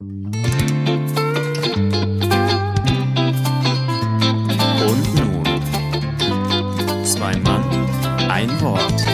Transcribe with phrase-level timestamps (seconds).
[0.00, 0.22] Und
[5.16, 5.42] nun,
[7.04, 7.64] zwei Mann,
[8.30, 9.04] ein Wort.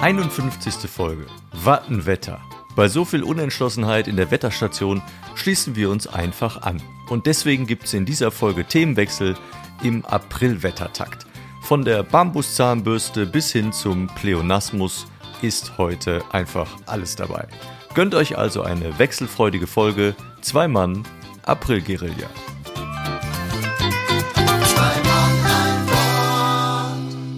[0.00, 1.26] Einundfünfzigste Folge.
[1.52, 2.40] Wattenwetter.
[2.74, 5.00] Bei so viel Unentschlossenheit in der Wetterstation
[5.36, 6.82] schließen wir uns einfach an.
[7.08, 9.36] Und deswegen gibt es in dieser Folge Themenwechsel
[9.84, 11.24] im Aprilwettertakt.
[11.60, 15.06] Von der Bambuszahnbürste bis hin zum Pleonasmus
[15.42, 17.46] ist heute einfach alles dabei.
[17.94, 20.14] Gönnt euch also eine wechselfreudige Folge.
[20.40, 21.04] Zwei Mann,
[21.44, 22.28] April-Guerilla.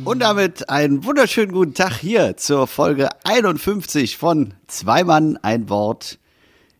[0.04, 6.18] Und damit einen wunderschönen guten Tag hier zur Folge 51 von Zwei Mann, ein Wort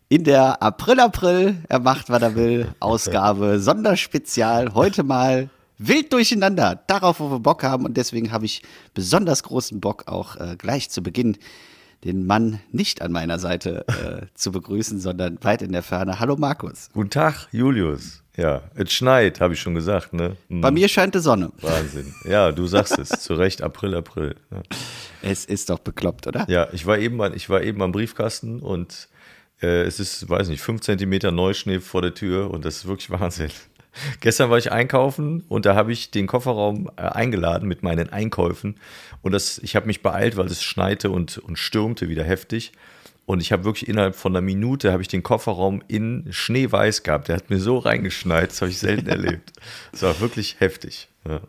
[0.08, 6.82] in der April April, er macht, was er will, Ausgabe, Sonderspezial, heute mal wild durcheinander,
[6.86, 8.62] darauf, wo wir Bock haben und deswegen habe ich
[8.94, 11.36] besonders großen Bock auch äh, gleich zu Beginn
[12.04, 16.20] den Mann nicht an meiner Seite äh, zu begrüßen, sondern weit in der Ferne.
[16.20, 16.90] Hallo Markus.
[16.92, 18.22] Guten Tag, Julius.
[18.36, 20.36] Ja, es schneit, habe ich schon gesagt, ne?
[20.48, 21.50] Hm, Bei mir scheint die Sonne.
[21.60, 22.12] Wahnsinn.
[22.24, 24.34] Ja, du sagst es, zu Recht, April, April.
[24.50, 24.62] Ja.
[25.22, 26.44] Es ist doch bekloppt, oder?
[26.48, 29.08] Ja, ich war eben, ich war eben am Briefkasten und
[29.62, 33.08] äh, es ist, weiß nicht, fünf Zentimeter Neuschnee vor der Tür und das ist wirklich
[33.08, 33.50] Wahnsinn.
[34.20, 38.76] Gestern war ich einkaufen und da habe ich den Kofferraum äh, eingeladen mit meinen Einkäufen
[39.22, 42.72] und das, ich habe mich beeilt, weil es schneite und, und stürmte wieder heftig.
[43.26, 47.28] Und ich habe wirklich innerhalb von einer Minute habe ich den Kofferraum in Schneeweiß gehabt.
[47.28, 49.52] Der hat mir so reingeschneit, das habe ich selten erlebt.
[49.92, 51.08] Das war wirklich heftig.
[51.26, 51.40] Ja.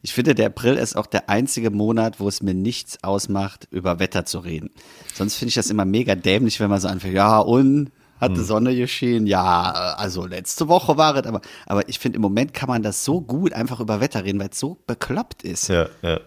[0.00, 3.98] Ich finde, der April ist auch der einzige Monat, wo es mir nichts ausmacht, über
[3.98, 4.70] Wetter zu reden.
[5.12, 8.42] Sonst finde ich das immer mega dämlich, wenn man so anfängt, ja, und hat die
[8.42, 9.26] Sonne geschienen?
[9.26, 12.82] Ja, äh, also letzte Woche war es, aber, aber ich finde, im Moment kann man
[12.82, 15.68] das so gut einfach über Wetter reden, weil es so bekloppt ist.
[15.68, 16.20] Ja, ja.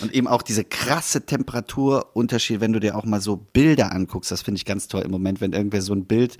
[0.00, 4.42] Und eben auch diese krasse Temperaturunterschied, wenn du dir auch mal so Bilder anguckst, das
[4.42, 6.38] finde ich ganz toll im Moment, wenn irgendwer so ein Bild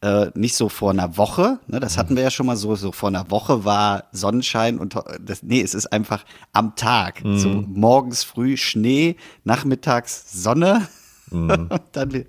[0.00, 2.92] äh, nicht so vor einer Woche, ne, das hatten wir ja schon mal so, so
[2.92, 7.22] vor einer Woche war Sonnenschein und das, nee, es ist einfach am Tag.
[7.24, 10.86] So morgens früh Schnee, nachmittags Sonne.
[11.30, 12.24] und dann,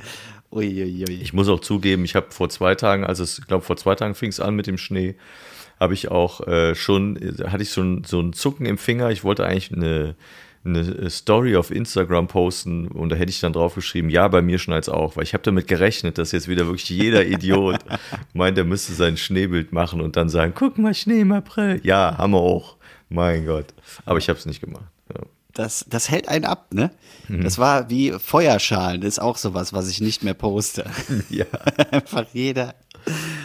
[0.51, 1.22] ui, ui, ui.
[1.22, 3.95] Ich muss auch zugeben, ich habe vor zwei Tagen, also es, ich glaube vor zwei
[3.95, 5.16] Tagen fing es an mit dem Schnee,
[5.79, 9.11] habe ich auch äh, schon, hatte ich so ein, so ein Zucken im Finger.
[9.11, 10.16] Ich wollte eigentlich eine,
[10.63, 14.57] eine Story auf Instagram posten und da hätte ich dann drauf geschrieben, ja, bei mir
[14.57, 17.79] schneit's auch, weil ich habe damit gerechnet, dass jetzt wieder wirklich jeder Idiot
[18.33, 21.81] meint, er müsste sein Schneebild machen und dann sagen, guck mal, Schnee im April.
[21.83, 22.77] Ja, haben wir auch.
[23.09, 23.67] Mein Gott.
[24.06, 24.85] Aber ich habe es nicht gemacht.
[25.58, 25.64] Ja.
[25.64, 26.92] Das, das hält einen ab, ne?
[27.28, 30.86] Das war wie Feuerschalen, ist auch sowas, was ich nicht mehr poste.
[31.30, 31.46] Ja.
[31.92, 32.76] Einfach jeder.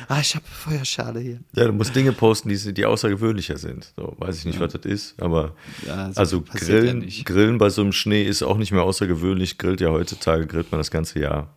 [0.09, 1.41] Ah, ich habe Feuerschale hier.
[1.55, 3.93] Ja, du musst Dinge posten, die, die außergewöhnlicher sind.
[3.97, 5.55] So, weiß ich nicht, was das ist, aber
[5.87, 7.27] Ja, so also ja Grillen, nicht.
[7.27, 9.59] Grillen bei so einem Schnee ist auch nicht mehr außergewöhnlich.
[9.59, 11.55] Grillt ja heutzutage, grillt man das ganze Jahr.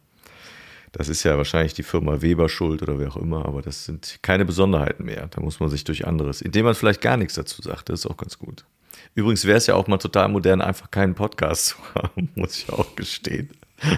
[0.91, 4.19] Das ist ja wahrscheinlich die Firma Weber schuld oder wer auch immer, aber das sind
[4.21, 5.27] keine Besonderheiten mehr.
[5.27, 8.05] Da muss man sich durch anderes, indem man vielleicht gar nichts dazu sagt, das ist
[8.05, 8.65] auch ganz gut.
[9.15, 12.69] Übrigens wäre es ja auch mal total modern, einfach keinen Podcast zu haben, muss ich
[12.69, 13.49] auch gestehen.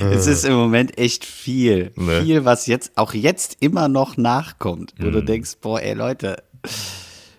[0.00, 1.92] Es ist im Moment echt viel.
[1.96, 2.22] Ne.
[2.22, 5.12] Viel, was jetzt, auch jetzt immer noch nachkommt, wo Mhm.
[5.12, 6.42] du denkst, boah, ey Leute,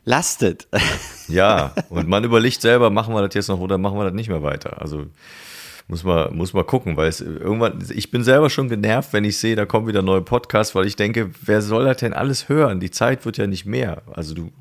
[0.05, 0.67] lastet.
[1.29, 4.27] Ja, und man überlegt selber, machen wir das jetzt noch oder machen wir das nicht
[4.27, 4.81] mehr weiter.
[4.81, 5.05] Also
[5.87, 9.37] muss man, muss man gucken, weil es irgendwann, ich bin selber schon genervt, wenn ich
[9.37, 12.81] sehe, da kommen wieder neue Podcasts, weil ich denke, wer soll das denn alles hören?
[12.81, 14.01] Die Zeit wird ja nicht mehr.
[14.13, 14.51] Also du,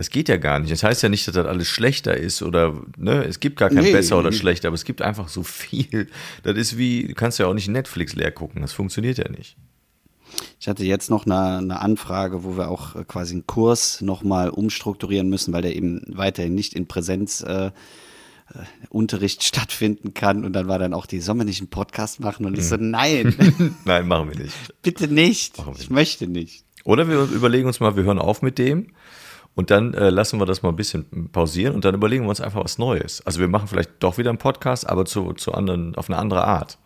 [0.00, 0.72] das geht ja gar nicht.
[0.72, 3.84] Das heißt ja nicht, dass das alles schlechter ist oder, ne, es gibt gar kein
[3.84, 3.92] Nee.
[3.92, 6.08] besser oder schlechter, aber es gibt einfach so viel.
[6.42, 8.62] Das ist wie, du kannst ja auch nicht Netflix leer gucken.
[8.62, 9.58] Das funktioniert ja nicht.
[10.58, 14.48] Ich hatte jetzt noch eine, eine Anfrage, wo wir auch äh, quasi einen Kurs nochmal
[14.48, 17.70] umstrukturieren müssen, weil der eben weiterhin nicht in Präsenz äh, äh,
[18.88, 20.46] Unterricht stattfinden kann.
[20.46, 22.46] Und dann war dann auch die, sollen wir nicht einen Podcast machen?
[22.46, 22.90] Und ich so, Mhm.
[22.90, 24.54] nein, Nein, machen wir nicht.
[24.80, 25.58] bitte nicht.
[25.58, 26.64] Wir Ich möchte nicht.
[26.84, 28.86] Oder wir überlegen uns mal, wir hören auf mit dem
[29.54, 32.40] und dann äh, lassen wir das mal ein bisschen pausieren und dann überlegen wir uns
[32.40, 33.24] einfach was Neues.
[33.26, 36.44] Also wir machen vielleicht doch wieder einen Podcast, aber zu, zu anderen, auf eine andere
[36.44, 36.78] Art.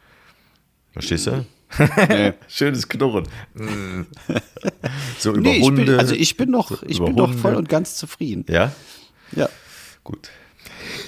[0.93, 1.44] Verstehst du?
[2.49, 3.26] Schönes Knurren.
[5.19, 5.84] So über Nee, ich Hunde.
[5.84, 7.38] bin, also ich bin noch, ich bin doch Hunde.
[7.38, 8.44] voll und ganz zufrieden.
[8.49, 8.72] Ja?
[9.32, 9.49] Ja.
[10.05, 10.31] Gut.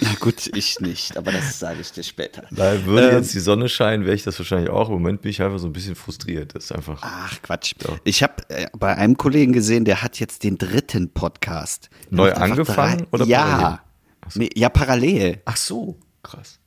[0.00, 2.44] Na gut, ich nicht, aber das sage ich dir später.
[2.50, 4.88] Da würde Ähm, jetzt die Sonne scheinen, wäre ich das wahrscheinlich auch.
[4.88, 6.54] Im Moment bin ich einfach so ein bisschen frustriert.
[6.54, 6.98] Das ist einfach.
[7.02, 7.74] Ach Quatsch.
[8.04, 11.90] Ich habe äh, bei einem Kollegen gesehen, der hat jetzt den dritten Podcast.
[12.10, 13.44] Der Neu angefangen drei- oder ja.
[13.44, 13.78] parallel?
[14.34, 15.40] Nee, ja, parallel.
[15.44, 16.58] Ach so, krass.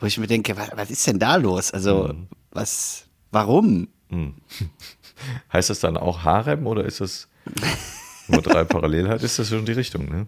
[0.00, 1.72] Wo ich mir denke, was, was ist denn da los?
[1.72, 2.28] Also, Mhm.
[2.52, 3.88] was, warum?
[5.52, 9.48] Heißt das dann auch Harem oder ist das, wenn man drei parallel hat, ist das
[9.48, 10.26] schon die Richtung, ne?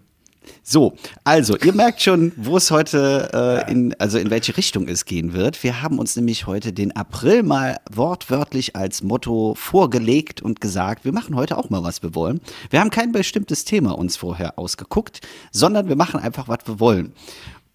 [0.63, 5.05] So, also ihr merkt schon, wo es heute, äh, in, also in welche Richtung es
[5.05, 5.63] gehen wird.
[5.63, 11.13] Wir haben uns nämlich heute den April mal wortwörtlich als Motto vorgelegt und gesagt, wir
[11.13, 12.41] machen heute auch mal, was wir wollen.
[12.69, 15.21] Wir haben kein bestimmtes Thema uns vorher ausgeguckt,
[15.51, 17.13] sondern wir machen einfach, was wir wollen.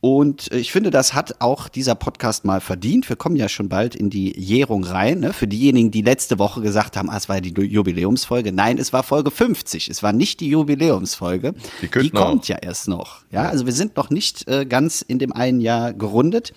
[0.00, 3.08] Und ich finde, das hat auch dieser Podcast mal verdient.
[3.08, 5.20] Wir kommen ja schon bald in die Jährung rein.
[5.20, 5.32] Ne?
[5.32, 8.52] Für diejenigen, die letzte Woche gesagt haben, ah, es war die Jubiläumsfolge.
[8.52, 9.88] Nein, es war Folge 50.
[9.88, 11.54] Es war nicht die Jubiläumsfolge.
[11.82, 13.22] Die, die kommt ja erst noch.
[13.30, 16.52] Ja, ja, also wir sind noch nicht äh, ganz in dem einen Jahr gerundet.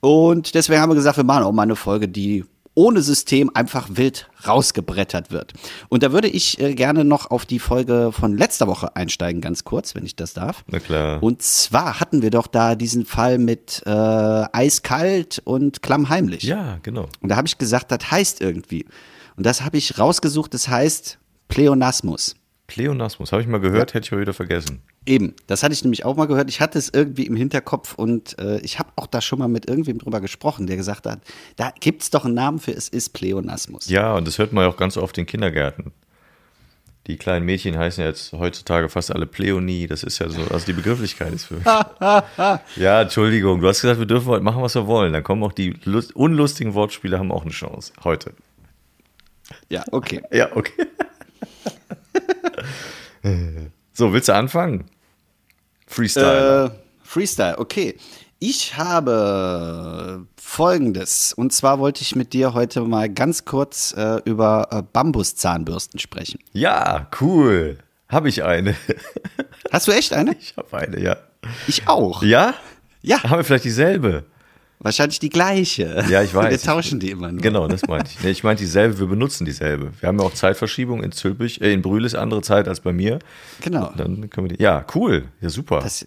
[0.00, 2.44] Und deswegen haben wir gesagt, wir machen auch mal eine Folge, die
[2.76, 5.54] ohne System einfach wild rausgebrettert wird.
[5.88, 9.64] Und da würde ich äh, gerne noch auf die Folge von letzter Woche einsteigen, ganz
[9.64, 10.62] kurz, wenn ich das darf.
[10.68, 11.22] Na klar.
[11.22, 16.44] Und zwar hatten wir doch da diesen Fall mit äh, eiskalt und klammheimlich.
[16.44, 17.08] Ja, genau.
[17.20, 18.86] Und da habe ich gesagt, das heißt irgendwie.
[19.36, 21.18] Und das habe ich rausgesucht, das heißt
[21.48, 22.36] Pleonasmus.
[22.66, 24.82] Pleonasmus, habe ich mal gehört, hätte ich aber wieder vergessen.
[25.04, 26.48] Eben, das hatte ich nämlich auch mal gehört.
[26.48, 29.68] Ich hatte es irgendwie im Hinterkopf und äh, ich habe auch da schon mal mit
[29.68, 31.20] irgendwem drüber gesprochen, der gesagt hat,
[31.56, 33.88] da gibt es doch einen Namen für, es ist Pleonasmus.
[33.88, 35.92] Ja, und das hört man ja auch ganz oft in Kindergärten.
[37.06, 39.86] Die kleinen Mädchen heißen ja jetzt heutzutage fast alle Pleonie.
[39.86, 41.60] Das ist ja so, also die Begrifflichkeit ist für.
[42.76, 45.12] ja, Entschuldigung, du hast gesagt, wir dürfen heute machen, was wir wollen.
[45.12, 47.92] Dann kommen auch die Lust, unlustigen Wortspiele, haben auch eine Chance.
[48.02, 48.32] Heute.
[49.68, 50.22] Ja, okay.
[50.32, 50.88] Ja, okay.
[53.92, 54.84] So, willst du anfangen?
[55.86, 56.66] Freestyle.
[56.66, 56.70] Äh,
[57.02, 57.96] Freestyle, okay.
[58.38, 61.32] Ich habe folgendes.
[61.32, 66.38] Und zwar wollte ich mit dir heute mal ganz kurz äh, über äh, Bambuszahnbürsten sprechen.
[66.52, 67.78] Ja, cool.
[68.08, 68.76] Habe ich eine.
[69.72, 70.36] Hast du echt eine?
[70.38, 71.16] Ich habe eine, ja.
[71.66, 72.22] Ich auch.
[72.22, 72.54] Ja?
[73.00, 73.22] Ja.
[73.22, 74.24] Haben wir vielleicht dieselbe?
[74.78, 76.04] Wahrscheinlich die gleiche.
[76.08, 76.50] Ja, ich weiß.
[76.50, 77.40] Wir tauschen die immer nur.
[77.40, 78.24] Genau, das meinte ich.
[78.24, 79.90] Ich meinte dieselbe, wir benutzen dieselbe.
[79.98, 82.92] Wir haben ja auch Zeitverschiebung in Zülpich, äh, in Brühl ist andere Zeit als bei
[82.92, 83.18] mir.
[83.62, 83.92] Genau.
[83.96, 85.24] Dann können wir die, ja, cool.
[85.40, 85.80] Ja, super.
[85.80, 86.06] Das,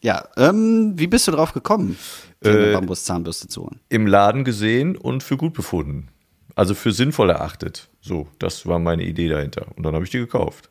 [0.00, 1.96] ja, ähm, wie bist du drauf gekommen,
[2.44, 3.80] eine Äh, Bambuszahnbürste zu holen?
[3.88, 6.08] Im Laden gesehen und für gut befunden.
[6.54, 7.88] Also für sinnvoll erachtet.
[8.00, 9.66] So, das war meine Idee dahinter.
[9.76, 10.70] Und dann habe ich die gekauft.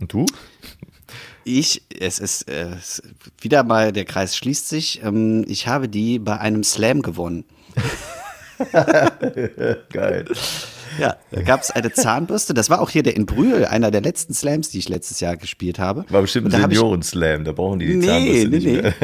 [0.00, 0.24] Und du?
[1.44, 2.68] Ich, es ist äh,
[3.40, 5.02] wieder mal, der Kreis schließt sich.
[5.02, 7.44] Ähm, ich habe die bei einem Slam gewonnen.
[9.92, 10.24] Geil.
[10.98, 12.54] Ja, da gab es eine Zahnbürste.
[12.54, 15.36] Das war auch hier der in Brühl, einer der letzten Slams, die ich letztes Jahr
[15.36, 16.04] gespielt habe.
[16.08, 18.82] War bestimmt ein Senioren-Slam, da brauchen die die Nee, Zahnbürste nee, nicht nee.
[18.82, 18.94] mehr.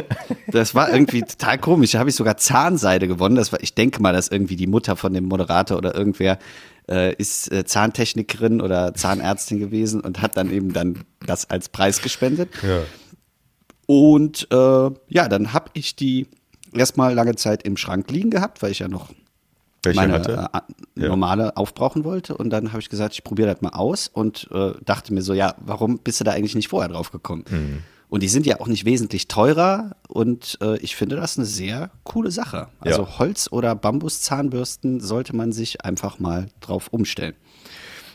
[0.46, 1.92] Das war irgendwie total komisch.
[1.92, 3.34] Da habe ich sogar Zahnseide gewonnen.
[3.34, 6.38] Das war, ich denke mal, dass irgendwie die Mutter von dem Moderator oder irgendwer
[6.90, 12.02] äh, ist äh, Zahntechnikerin oder Zahnärztin gewesen und hat dann eben dann das als Preis
[12.02, 12.50] gespendet.
[12.62, 12.82] Ja.
[13.86, 16.28] Und äh, ja, dann habe ich die
[16.72, 19.08] erstmal lange Zeit im Schrank liegen gehabt, weil ich ja noch
[19.82, 21.08] Welche meine äh, Ja.
[21.08, 22.36] normale aufbrauchen wollte.
[22.36, 25.32] Und dann habe ich gesagt, ich probiere das mal aus und äh, dachte mir so,
[25.34, 27.44] ja, warum bist du da eigentlich nicht vorher drauf gekommen?
[27.50, 27.78] Mhm.
[28.10, 31.90] Und die sind ja auch nicht wesentlich teurer und äh, ich finde das eine sehr
[32.02, 32.66] coole Sache.
[32.80, 33.18] Also Ja.
[33.20, 37.34] Holz- oder Bambuszahnbürsten sollte man sich einfach mal drauf umstellen.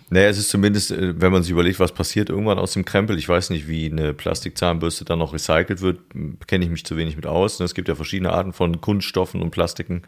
[0.09, 3.17] Naja, es ist zumindest, äh, wenn man sich überlegt, was passiert irgendwann aus dem Krempel.
[3.17, 5.99] Ich weiß nicht, wie eine Plastikzahnbürste dann noch recycelt wird.
[6.45, 7.59] Kenne ich mich zu wenig mit aus.
[7.61, 10.03] Es gibt ja verschiedene Arten von Kunststoffen und Plastiken.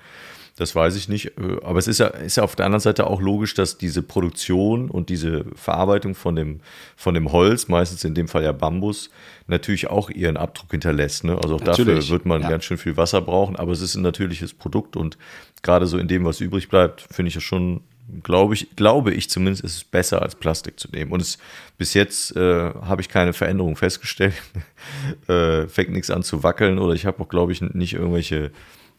[0.57, 1.37] Das weiß ich nicht.
[1.37, 4.01] Äh, Aber es ist ja, ist ja auf der anderen Seite auch logisch, dass diese
[4.01, 6.59] Produktion und diese Verarbeitung von dem,
[6.95, 9.09] von dem Holz, meistens in dem Fall ja Bambus,
[9.45, 11.23] natürlich auch ihren Abdruck hinterlässt.
[11.23, 11.37] Ne?
[11.41, 12.49] Also auch Natürlich, dafür wird man ja.
[12.49, 13.55] ganz schön viel Wasser brauchen.
[13.55, 15.17] Aber es ist ein natürliches Produkt und
[15.61, 17.81] gerade so in dem, was übrig bleibt, finde ich es schon
[18.23, 21.11] glaube ich, glaube ich zumindest, ist es besser als Plastik zu nehmen.
[21.11, 21.37] Und es,
[21.77, 24.33] bis jetzt äh, habe ich keine Veränderung festgestellt.
[25.27, 28.51] äh, fängt nichts an zu wackeln oder ich habe auch, glaube ich, nicht irgendwelche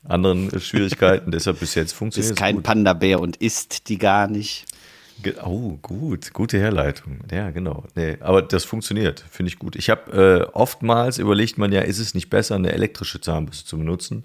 [0.08, 1.30] anderen Schwierigkeiten.
[1.32, 2.64] Deshalb bis jetzt funktioniert Ist kein gut.
[2.64, 4.66] Panda-Bär und isst die gar nicht.
[5.44, 7.20] Oh, gut, gute Herleitung.
[7.30, 7.84] Ja, genau.
[7.96, 9.74] Nee, aber das funktioniert, finde ich gut.
[9.74, 13.78] Ich habe äh, oftmals überlegt man ja, ist es nicht besser, eine elektrische Zahnbürste zu
[13.78, 14.24] benutzen?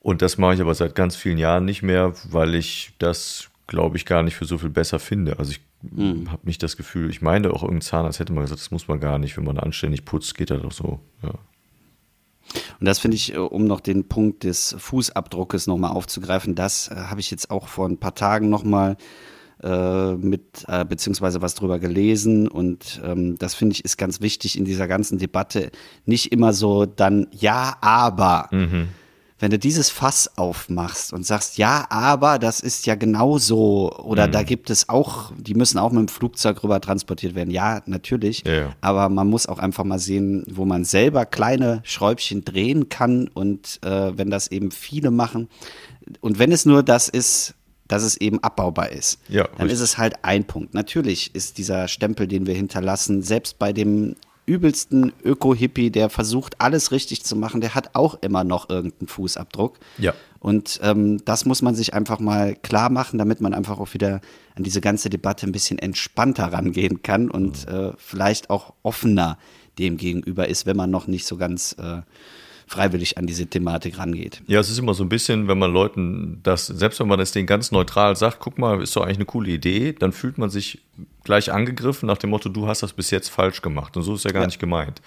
[0.00, 3.98] Und das mache ich aber seit ganz vielen Jahren nicht mehr, weil ich das, glaube
[3.98, 5.38] ich, gar nicht für so viel besser finde.
[5.38, 5.60] Also ich
[6.28, 9.00] habe nicht das Gefühl, ich meine auch irgendein Zahnarzt hätte mal gesagt, das muss man
[9.00, 11.00] gar nicht, wenn man anständig putzt, geht das doch so.
[11.22, 11.34] Ja.
[12.80, 16.94] Und das finde ich, äh, um noch den Punkt des Fußabdruckes nochmal aufzugreifen, das äh,
[16.94, 18.96] habe ich jetzt auch vor ein paar Tagen nochmal
[19.62, 22.48] äh, mit, äh, beziehungsweise was drüber gelesen.
[22.48, 25.70] Und ähm, das finde ich ist ganz wichtig in dieser ganzen Debatte.
[26.04, 28.48] Nicht immer so dann, ja, aber.
[29.40, 34.42] Wenn du dieses Fass aufmachst und sagst, ja, aber das ist ja genauso oder da
[34.42, 37.50] gibt es auch, die müssen auch mit dem Flugzeug rüber transportiert werden.
[37.50, 38.42] Ja, natürlich.
[38.44, 38.72] Ja, ja.
[38.80, 43.78] Aber man muss auch einfach mal sehen, wo man selber kleine Schräubchen drehen kann und
[43.84, 45.48] äh, wenn das eben viele machen
[46.20, 47.54] und wenn es nur das ist,
[47.86, 49.72] dass es eben abbaubar ist, Ja, dann richtig.
[49.74, 50.74] ist es halt ein Punkt.
[50.74, 54.14] Natürlich ist dieser Stempel, den wir hinterlassen, selbst bei dem
[54.48, 59.78] übelsten Öko-Hippie, der versucht, alles richtig zu machen, der hat auch immer noch irgendeinen Fußabdruck.
[59.98, 60.14] Ja.
[60.40, 64.20] Und ähm, das muss man sich einfach mal klar machen, damit man einfach auch wieder
[64.54, 69.38] an diese ganze Debatte ein bisschen entspannter rangehen kann und äh, vielleicht auch offener
[69.78, 72.02] dem gegenüber ist, wenn man noch nicht so ganz äh,
[72.68, 74.42] freiwillig an diese Thematik rangeht.
[74.46, 77.32] Ja, es ist immer so ein bisschen, wenn man Leuten das, selbst wenn man es
[77.32, 80.50] denen ganz neutral sagt, guck mal, ist doch eigentlich eine coole Idee, dann fühlt man
[80.50, 80.80] sich
[81.24, 83.96] gleich angegriffen nach dem Motto, du hast das bis jetzt falsch gemacht.
[83.96, 84.46] Und so ist ja gar Ja.
[84.46, 85.00] nicht gemeint.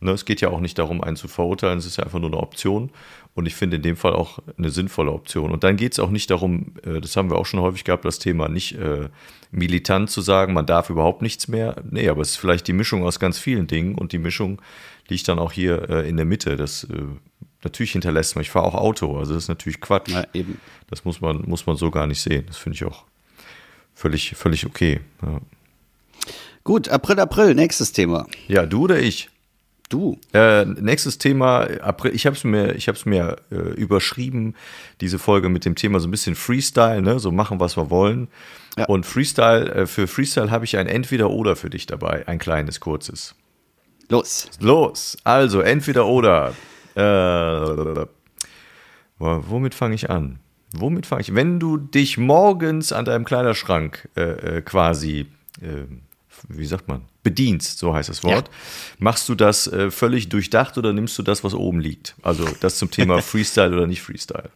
[0.00, 2.28] Ne, es geht ja auch nicht darum, einen zu verurteilen, es ist ja einfach nur
[2.30, 2.90] eine Option.
[3.34, 5.52] Und ich finde in dem Fall auch eine sinnvolle Option.
[5.52, 8.04] Und dann geht es auch nicht darum, äh, das haben wir auch schon häufig gehabt,
[8.04, 9.08] das Thema, nicht äh,
[9.52, 11.76] militant zu sagen, man darf überhaupt nichts mehr.
[11.88, 14.60] Nee, aber es ist vielleicht die Mischung aus ganz vielen Dingen und die Mischung
[15.12, 16.56] liegt dann auch hier äh, in der Mitte.
[16.56, 17.02] Das äh,
[17.62, 18.42] natürlich hinterlässt man.
[18.42, 20.10] Ich fahre auch Auto, also das ist natürlich Quatsch.
[20.10, 20.58] Ja, eben.
[20.88, 22.44] Das muss man, muss man so gar nicht sehen.
[22.46, 23.04] Das finde ich auch
[23.94, 25.00] völlig, völlig okay.
[25.22, 25.40] Ja.
[26.64, 28.26] Gut, April, April, nächstes Thema.
[28.48, 29.28] ja, du oder ich?
[29.88, 30.18] Du.
[30.32, 34.54] Äh, nächstes Thema, April, ich habe es mir, ich hab's mir äh, überschrieben,
[35.02, 37.18] diese Folge mit dem Thema so ein bisschen Freestyle, ne?
[37.18, 38.28] so machen, was wir wollen.
[38.78, 38.86] Ja.
[38.86, 43.34] Und Freestyle, äh, für Freestyle habe ich ein Entweder-Oder für dich dabei, ein kleines, kurzes.
[44.08, 44.48] Los.
[44.60, 46.54] Los, also Entweder-Oder.
[46.94, 47.00] Äh,
[49.18, 50.38] wo- womit fange ich an?
[50.74, 51.34] Womit fange ich?
[51.34, 54.22] Wenn du dich morgens an deinem Kleiderschrank äh,
[54.58, 55.26] äh, quasi,
[55.60, 55.84] äh,
[56.48, 58.50] wie sagt man, bedienst, so heißt das Wort,
[58.98, 62.14] machst du das äh, völlig durchdacht oder nimmst du das, was oben liegt?
[62.22, 64.50] Also das zum Thema Freestyle oder nicht Freestyle.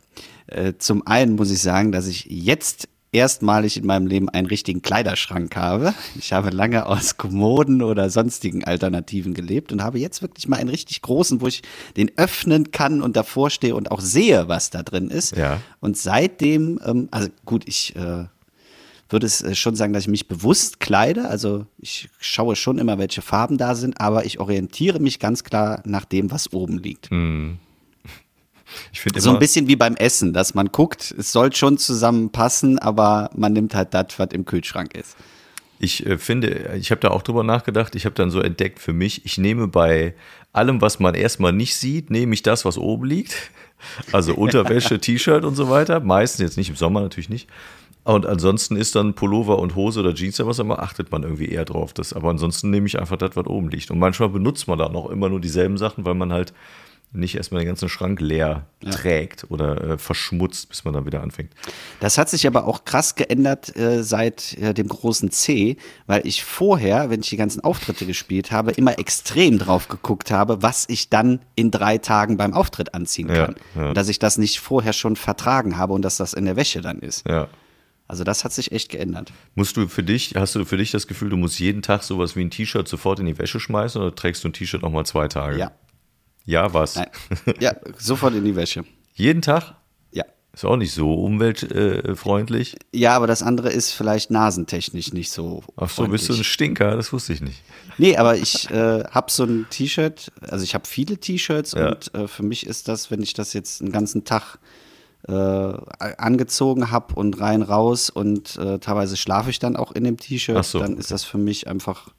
[0.46, 4.82] Äh, zum einen muss ich sagen, dass ich jetzt erstmalig in meinem Leben einen richtigen
[4.82, 5.94] Kleiderschrank habe.
[6.18, 10.68] Ich habe lange aus Kommoden oder sonstigen Alternativen gelebt und habe jetzt wirklich mal einen
[10.68, 11.62] richtig großen, wo ich
[11.96, 15.34] den öffnen kann und davor stehe und auch sehe, was da drin ist.
[15.34, 15.60] Ja.
[15.80, 18.26] Und seitdem, ähm, also gut, ich äh,
[19.08, 21.28] würde es äh, schon sagen, dass ich mich bewusst kleide.
[21.28, 25.82] Also ich schaue schon immer, welche Farben da sind, aber ich orientiere mich ganz klar
[25.86, 27.08] nach dem, was oben liegt.
[28.92, 32.78] Ich finde So ein bisschen wie beim Essen, dass man guckt, es soll schon zusammenpassen,
[32.78, 35.16] aber man nimmt halt das, was im Kühlschrank ist.
[35.78, 37.94] Ich äh, finde, ich habe da auch drüber nachgedacht.
[37.94, 40.14] Ich habe dann so entdeckt für mich, ich nehme bei
[40.52, 43.34] allem, was man erstmal nicht sieht, nehme ich das, was oben liegt.
[44.10, 46.00] Also Unterwäsche, T-Shirt und so weiter.
[46.00, 47.46] Meistens jetzt nicht im Sommer natürlich nicht.
[48.04, 51.50] Und ansonsten ist dann Pullover und Hose oder Jeans oder was immer, achtet man irgendwie
[51.50, 51.92] eher drauf.
[51.92, 53.90] Das, aber ansonsten nehme ich einfach das, was oben liegt.
[53.90, 56.54] Und manchmal benutzt man dann auch immer nur dieselben Sachen, weil man halt
[57.12, 61.52] nicht erstmal den ganzen Schrank leer trägt oder äh, verschmutzt, bis man dann wieder anfängt.
[62.00, 66.44] Das hat sich aber auch krass geändert äh, seit äh, dem großen C, weil ich
[66.44, 71.08] vorher, wenn ich die ganzen Auftritte gespielt habe, immer extrem drauf geguckt habe, was ich
[71.08, 73.56] dann in drei Tagen beim Auftritt anziehen Ja, kann.
[73.76, 73.88] ja.
[73.88, 76.82] Und dass ich das nicht vorher schon vertragen habe und dass das in der Wäsche
[76.82, 77.26] dann ist.
[77.26, 77.48] Ja.
[78.08, 79.32] Also das hat sich echt geändert.
[79.56, 82.36] Musst du für dich, hast du für dich das Gefühl, du musst jeden Tag sowas
[82.36, 85.04] wie ein T-Shirt sofort in die Wäsche schmeißen oder trägst du ein T-Shirt noch mal
[85.04, 85.58] zwei Tage?
[85.58, 85.72] Ja.
[86.46, 86.94] Ja, was?
[86.96, 87.08] Nein.
[87.60, 88.84] Ja, sofort in die Wäsche.
[89.14, 89.74] Jeden Tag?
[90.12, 90.24] Ja.
[90.52, 92.76] Ist auch nicht so umweltfreundlich.
[92.94, 95.62] Ja, aber das andere ist vielleicht nasentechnisch nicht so.
[95.76, 96.44] Ach so, bist du ein.
[96.44, 96.96] Stinker?
[96.96, 97.62] Das wusste ich nicht.
[97.98, 101.88] Nee, aber ich äh, habe so ein T-Shirt, also ich habe viele T-Shirts Ja.
[101.88, 104.58] und äh, für mich ist das, wenn ich das jetzt einen ganzen Tag
[105.26, 110.16] äh, angezogen habe und rein raus und äh, teilweise schlafe ich dann auch in dem
[110.18, 111.00] T-Shirt, so, dann okay.
[111.00, 112.10] ist das für mich einfach,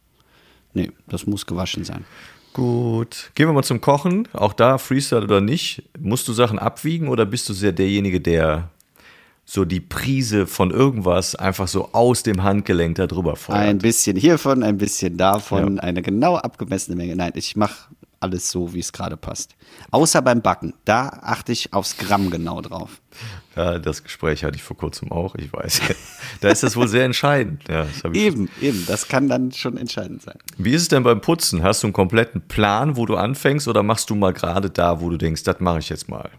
[0.74, 2.06] nee, das muss gewaschen sein.
[2.58, 3.30] Gut.
[3.36, 4.28] Gehen wir mal zum Kochen.
[4.34, 8.72] Auch da, Freestyle oder nicht, musst du Sachen abwiegen oder bist du sehr derjenige, der
[9.46, 13.60] so die Prise von irgendwas einfach so aus dem Handgelenk da drüber feuert?
[13.60, 17.16] Ein bisschen hiervon, ein bisschen davon, eine genau abgemessene Menge.
[17.16, 19.56] Nein, ich mache alles so, wie es gerade passt.
[19.92, 23.02] Außer beim Backen, da achte ich aufs Gramm genau drauf.
[23.56, 25.82] Ja, das Gespräch hatte ich vor kurzem auch, ich weiß.
[26.42, 27.64] da ist das wohl sehr entscheidend.
[27.70, 30.38] Ja, das hab ich Eben, eben, das kann dann schon entscheidend sein.
[30.58, 31.64] Wie ist es denn beim Putzen?
[31.64, 35.10] Hast du einen kompletten Plan, wo du anfängst oder machst du mal gerade da, wo
[35.10, 36.30] du denkst, das mache ich jetzt mal?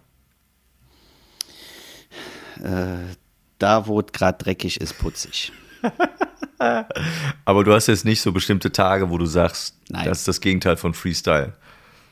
[3.59, 5.53] Da, wo es gerade dreckig ist, putzig.
[7.45, 10.07] Aber du hast jetzt nicht so bestimmte Tage, wo du sagst, Nein.
[10.07, 11.55] das ist das Gegenteil von Freestyle.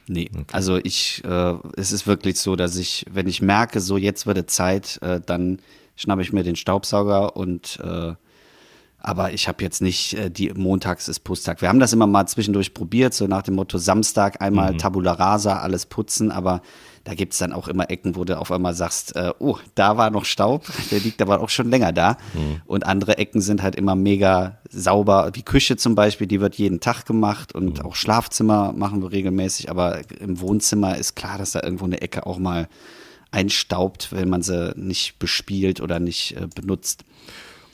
[0.09, 4.27] Nee, also ich, äh, es ist wirklich so, dass ich, wenn ich merke, so jetzt
[4.27, 5.59] wird es Zeit, äh, dann
[5.97, 8.15] schnappe ich mir den Staubsauger und äh,
[8.99, 11.61] aber ich habe jetzt nicht äh, die montags ist Putztag.
[11.61, 15.59] Wir haben das immer mal zwischendurch probiert, so nach dem Motto Samstag einmal Tabula Rasa,
[15.59, 16.63] alles putzen, aber
[17.07, 19.97] da gibt es dann auch immer Ecken, wo du auf einmal sagst, äh, oh, da
[19.97, 22.19] war noch Staub, der liegt aber auch schon länger da.
[22.67, 25.31] Und andere Ecken sind halt immer mega sauber.
[25.31, 29.71] Die Küche zum Beispiel, die wird jeden Tag gemacht und auch Schlafzimmer machen wir regelmäßig,
[29.71, 32.69] aber im Wohnzimmer ist klar, dass da irgendwo eine Ecke auch mal
[33.31, 37.05] einstaubt, wenn man sie nicht bespielt oder nicht äh, benutzt.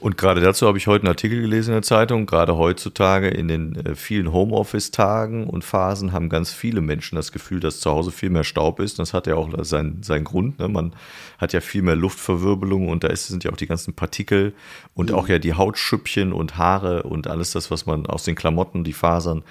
[0.03, 2.27] Und gerade dazu habe ich heute einen Artikel gelesen in der Zeitung.
[2.27, 7.61] Gerade heutzutage in den äh, vielen Homeoffice-Tagen und Phasen haben ganz viele Menschen das Gefühl,
[7.61, 8.99] dass zu Hause viel mehr Staub ist.
[8.99, 10.59] Das hat ja auch seinen, seinen Grund.
[10.59, 10.67] Ne?
[10.67, 10.93] Man
[11.39, 14.55] hat ja viel mehr Luftverwirbelung und da ist, sind ja auch die ganzen Partikel
[14.95, 18.83] und auch ja die Hautschüppchen und Haare und alles das, was man aus den Klamotten,
[18.83, 19.45] die Fasern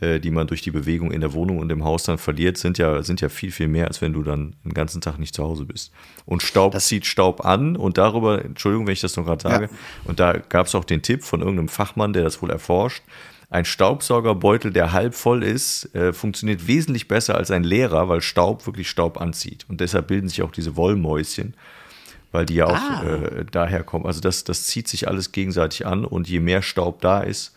[0.00, 2.78] äh, die man durch die Bewegung in der Wohnung und im Haus dann verliert, sind
[2.78, 5.44] ja, sind ja viel, viel mehr, als wenn du dann den ganzen Tag nicht zu
[5.44, 5.92] Hause bist.
[6.24, 9.64] Und Staub das zieht Staub an und darüber, Entschuldigung, wenn ich das noch gerade sage,
[9.66, 9.78] ja.
[10.04, 13.02] und da gab es auch den Tipp von irgendeinem Fachmann, der das wohl erforscht,
[13.50, 18.64] ein Staubsaugerbeutel, der halb voll ist, äh, funktioniert wesentlich besser als ein leerer, weil Staub
[18.66, 19.66] wirklich Staub anzieht.
[19.68, 21.54] Und deshalb bilden sich auch diese Wollmäuschen,
[22.30, 23.02] weil die ja auch ah.
[23.04, 24.06] äh, daher kommen.
[24.06, 27.56] Also das, das zieht sich alles gegenseitig an und je mehr Staub da ist,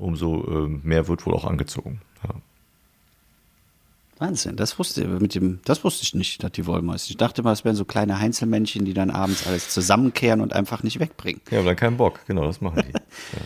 [0.00, 2.00] umso äh, mehr wird wohl auch angezogen.
[2.26, 2.34] Ja.
[4.18, 7.08] Wahnsinn, das wusste, mit dem, das wusste ich nicht, dass die Wollmäuse.
[7.08, 10.82] Ich dachte mal, es wären so kleine Heinzelmännchen, die dann abends alles zusammenkehren und einfach
[10.82, 11.40] nicht wegbringen.
[11.50, 12.92] Ja, aber dann keinen Bock, genau, das machen die.
[13.32, 13.42] Ja.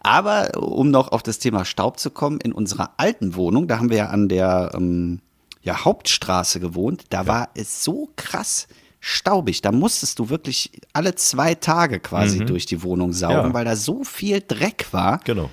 [0.00, 3.90] Aber um noch auf das Thema Staub zu kommen, in unserer alten Wohnung, da haben
[3.90, 5.20] wir ja an der ähm,
[5.62, 7.26] ja, Hauptstraße gewohnt, da ja.
[7.26, 8.68] war es so krass
[9.00, 9.62] staubig.
[9.62, 12.46] Da musstest du wirklich alle zwei Tage quasi mhm.
[12.46, 13.54] durch die Wohnung saugen, ja.
[13.54, 15.20] weil da so viel Dreck war.
[15.24, 15.50] Genau.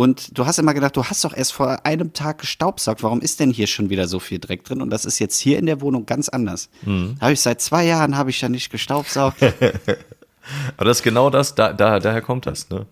[0.00, 3.02] Und du hast immer gedacht, du hast doch erst vor einem Tag gestaubsaugt.
[3.02, 4.80] Warum ist denn hier schon wieder so viel Dreck drin?
[4.80, 6.70] Und das ist jetzt hier in der Wohnung ganz anders.
[6.86, 7.16] Mhm.
[7.20, 9.42] Habe ich seit zwei Jahren habe ich ja nicht gestaubsaugt.
[10.78, 12.86] Aber das ist genau das, da, da, daher kommt das, ne?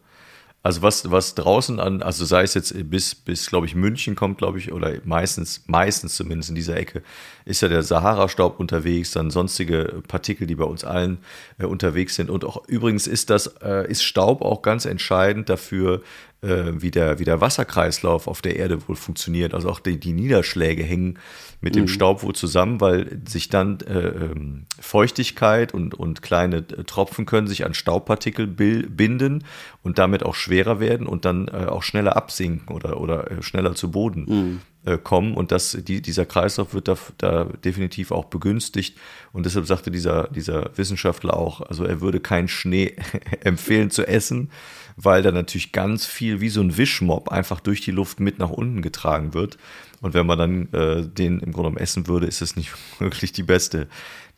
[0.62, 4.36] Also was, was draußen an, also sei es jetzt bis, bis glaube ich, München kommt,
[4.36, 7.02] glaube ich, oder meistens, meistens zumindest in dieser Ecke,
[7.48, 11.18] ist ja der Sahara-Staub unterwegs, dann sonstige Partikel, die bei uns allen
[11.58, 12.30] äh, unterwegs sind.
[12.30, 16.02] Und auch übrigens ist das, äh, ist Staub auch ganz entscheidend dafür,
[16.40, 19.54] äh, wie, der, wie der Wasserkreislauf auf der Erde wohl funktioniert.
[19.54, 21.18] Also auch die, die Niederschläge hängen
[21.60, 21.88] mit dem mhm.
[21.88, 27.48] Staub wohl zusammen, weil sich dann äh, ähm, Feuchtigkeit und, und kleine äh, Tropfen können
[27.48, 29.44] sich an Staubpartikel binden
[29.82, 33.74] und damit auch schwerer werden und dann äh, auch schneller absinken oder, oder äh, schneller
[33.74, 34.60] zu Boden mhm.
[34.84, 35.34] Äh, kommen.
[35.34, 38.96] Und das, die, dieser Kreislauf wird da, da definitiv auch begünstigt.
[39.32, 42.94] Und deshalb sagte dieser, dieser Wissenschaftler auch, also er würde keinen Schnee
[43.40, 44.50] empfehlen zu essen,
[44.96, 48.50] weil da natürlich ganz viel wie so ein Wischmob einfach durch die Luft mit nach
[48.50, 49.58] unten getragen wird.
[50.00, 53.32] Und wenn man dann äh, den im Grunde genommen essen würde, ist es nicht wirklich
[53.32, 53.88] die beste,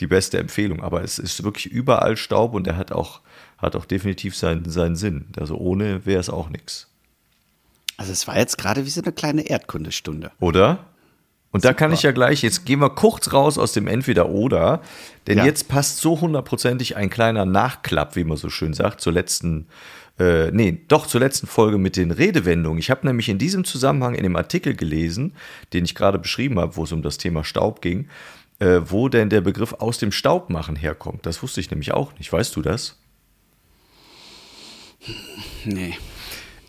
[0.00, 0.82] die beste Empfehlung.
[0.82, 3.20] Aber es ist wirklich überall Staub und er hat auch,
[3.58, 5.26] hat auch definitiv seinen, seinen Sinn.
[5.38, 6.89] Also ohne wäre es auch nichts.
[8.00, 10.32] Also es war jetzt gerade wie so eine kleine Erdkundestunde.
[10.40, 10.86] Oder?
[11.50, 11.74] Und Super.
[11.74, 14.80] da kann ich ja gleich, jetzt gehen wir kurz raus aus dem Entweder-Oder,
[15.26, 15.44] denn ja.
[15.44, 19.66] jetzt passt so hundertprozentig ein kleiner Nachklapp, wie man so schön sagt, zur letzten
[20.18, 22.78] äh, nee, doch zur letzten Folge mit den Redewendungen.
[22.78, 25.34] Ich habe nämlich in diesem Zusammenhang in dem Artikel gelesen,
[25.74, 28.08] den ich gerade beschrieben habe, wo es um das Thema Staub ging,
[28.60, 31.26] äh, wo denn der Begriff aus dem Staub machen herkommt.
[31.26, 32.32] Das wusste ich nämlich auch nicht.
[32.32, 32.98] Weißt du das?
[35.66, 35.98] Nee.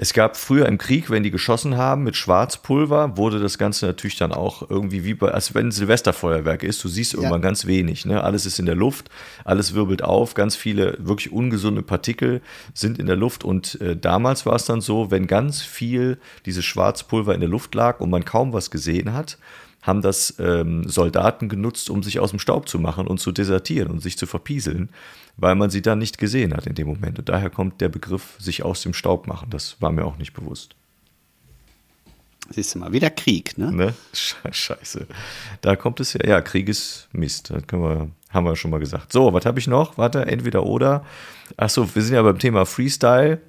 [0.02, 4.16] Es gab früher im Krieg, wenn die geschossen haben mit Schwarzpulver, wurde das Ganze natürlich
[4.16, 6.84] dann auch irgendwie wie bei, als wenn ein Silvesterfeuerwerk ist.
[6.84, 7.50] Du siehst irgendwann ja.
[7.50, 8.08] ganz wenig.
[8.08, 8.24] Ne?
[8.24, 9.12] Alles ist in der Luft,
[9.46, 12.42] alles wirbelt auf, ganz viele wirklich ungesunde Partikel
[12.74, 13.44] sind in der Luft.
[13.44, 17.76] Und äh, damals war es dann so, wenn ganz viel dieses Schwarzpulver in der Luft
[17.76, 19.38] lag und man kaum was gesehen hat,
[19.84, 23.92] haben das ähm, Soldaten genutzt, um sich aus dem Staub zu machen und zu desertieren
[23.92, 24.90] und sich zu verpieseln,
[25.38, 27.20] weil man sie dann nicht gesehen hat in dem Moment.
[27.20, 29.50] Und daher kommt der Begriff sich aus dem Staub machen.
[29.50, 30.76] Das war mir auch nicht bewusst.
[32.50, 33.72] Siehst du mal, wieder Krieg, ne?
[33.72, 33.94] ne?
[34.52, 35.08] Scheiße.
[35.62, 36.28] Da kommt es ja.
[36.28, 37.50] Ja, Krieg ist Mist.
[37.50, 39.14] Das können wir, haben wir schon mal gesagt.
[39.14, 39.98] So, was habe ich noch?
[39.98, 41.06] Warte, entweder oder.
[41.56, 43.42] Achso, wir sind ja beim Thema Freestyle.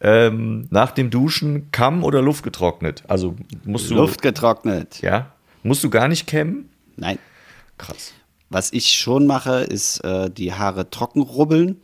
[0.00, 3.02] Ähm, nach dem Duschen Kamm oder Luft getrocknet?
[3.08, 3.94] Also musst du.
[3.94, 5.00] Luft getrocknet.
[5.02, 5.32] Ja.
[5.62, 6.68] Musst du gar nicht kämmen?
[6.96, 7.18] Nein.
[7.78, 8.12] Krass.
[8.50, 11.80] Was ich schon mache, ist äh, die Haare trocken rubbeln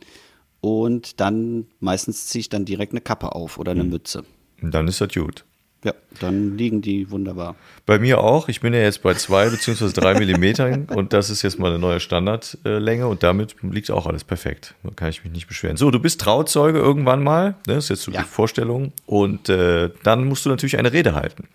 [0.61, 3.89] und dann meistens ziehe ich dann direkt eine Kappe auf oder eine mhm.
[3.89, 4.23] Mütze.
[4.61, 5.43] Und dann ist das gut.
[5.83, 7.55] Ja, dann liegen die wunderbar.
[7.87, 8.49] Bei mir auch.
[8.49, 11.79] Ich bin ja jetzt bei zwei beziehungsweise drei Millimetern und das ist jetzt mal eine
[11.79, 14.75] neue Standardlänge und damit liegt auch alles perfekt.
[14.83, 15.77] Da kann ich mich nicht beschweren.
[15.77, 17.55] So, du bist Trauzeuge irgendwann mal.
[17.65, 17.75] Ne?
[17.75, 18.21] Das ist jetzt so ja.
[18.21, 18.93] die Vorstellung.
[19.07, 21.47] Und äh, dann musst du natürlich eine Rede halten.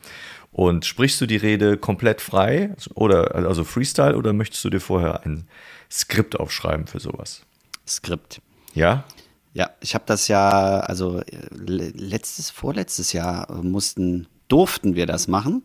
[0.56, 5.26] Und sprichst du die Rede komplett frei oder also Freestyle oder möchtest du dir vorher
[5.26, 5.46] ein
[5.90, 7.42] Skript aufschreiben für sowas?
[7.86, 8.40] Skript.
[8.72, 9.04] Ja?
[9.52, 15.62] Ja, ich habe das ja, also letztes, vorletztes Jahr mussten, durften wir das machen.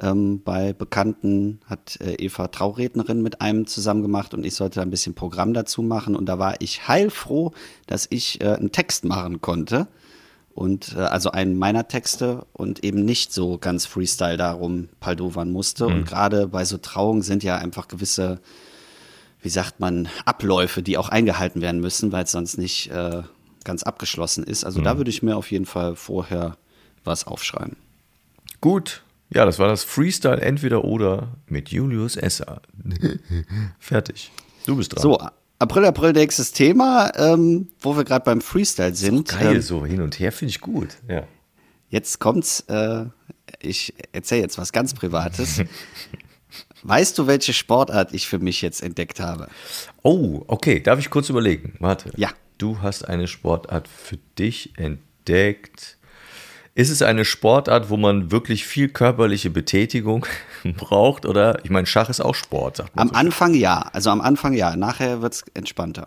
[0.00, 4.88] Ähm, bei Bekannten hat äh, Eva Traurednerin mit einem zusammen gemacht und ich sollte ein
[4.88, 6.16] bisschen Programm dazu machen.
[6.16, 7.52] Und da war ich heilfroh,
[7.86, 9.88] dass ich äh, einen Text machen konnte
[10.54, 15.88] und äh, also einen meiner Texte und eben nicht so ganz Freestyle darum paldovern musste.
[15.88, 15.94] Mhm.
[15.94, 18.40] Und gerade bei so Trauungen sind ja einfach gewisse,
[19.40, 23.22] wie sagt man, Abläufe, die auch eingehalten werden müssen, weil es sonst nicht, äh,
[23.64, 24.64] ganz abgeschlossen ist.
[24.64, 26.56] Also da würde ich mir auf jeden Fall vorher
[27.04, 27.76] was aufschreiben.
[28.60, 29.02] Gut.
[29.30, 32.60] Ja, das war das Freestyle entweder oder mit Julius Esser.
[33.78, 34.30] Fertig.
[34.66, 35.02] Du bist dran.
[35.02, 35.18] So,
[35.62, 39.28] April, April, nächstes Thema, ähm, wo wir gerade beim Freestyle sind.
[39.28, 40.88] Geil, Ähm, so hin und her finde ich gut.
[41.08, 41.22] Ja.
[41.88, 43.04] Jetzt kommt's, äh,
[43.60, 45.62] ich erzähle jetzt was ganz Privates.
[46.82, 49.46] weißt du, welche Sportart ich für mich jetzt entdeckt habe?
[50.02, 50.80] Oh, okay.
[50.80, 51.74] Darf ich kurz überlegen?
[51.78, 52.10] Warte.
[52.16, 52.30] Ja.
[52.58, 55.96] Du hast eine Sportart für dich entdeckt.
[56.74, 60.24] Ist es eine Sportart, wo man wirklich viel körperliche Betätigung
[60.76, 61.26] braucht?
[61.26, 63.08] Oder, ich meine, Schach ist auch Sport, sagt man.
[63.08, 63.14] Am so.
[63.20, 66.06] Anfang ja, also am Anfang ja, nachher wird's entspannter.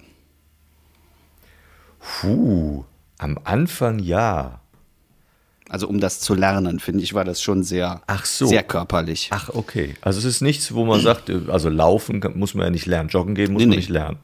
[2.00, 2.84] Puh,
[3.18, 4.60] am Anfang ja.
[5.70, 8.46] Also um das zu lernen, finde ich, war das schon sehr, Ach so.
[8.46, 9.30] sehr körperlich.
[9.32, 9.96] Ach, okay.
[10.02, 13.10] Also es ist nichts, wo man sagt, äh, also laufen muss man ja nicht lernen,
[13.10, 13.76] joggen gehen muss Nee, man nee.
[13.78, 14.20] nicht lernen.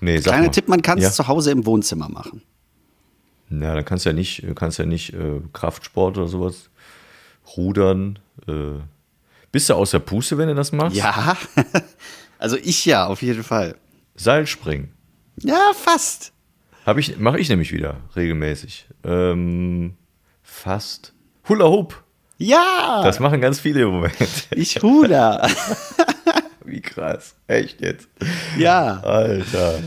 [0.00, 0.50] Nee, Kleiner mal.
[0.50, 1.10] Tipp, man kann es ja?
[1.12, 2.42] zu Hause im Wohnzimmer machen.
[3.60, 6.70] Ja, dann kannst du ja nicht, kannst ja nicht äh, Kraftsport oder sowas,
[7.56, 8.18] rudern.
[8.48, 8.80] Äh,
[9.50, 10.96] bist du aus der Puste, wenn du das machst?
[10.96, 11.36] Ja,
[12.38, 13.76] also ich ja, auf jeden Fall.
[14.14, 14.90] Seilspringen.
[15.36, 16.32] Ja, fast.
[16.86, 18.86] Habe ich, mache ich nämlich wieder regelmäßig.
[19.04, 19.96] Ähm,
[20.42, 21.12] fast.
[21.48, 22.02] Hula Hoop.
[22.38, 24.16] Ja, Das machen ganz viele im Moment.
[24.50, 25.46] ich Hula.
[26.64, 27.36] Wie krass.
[27.46, 28.08] Echt jetzt.
[28.58, 29.80] ja, Alter.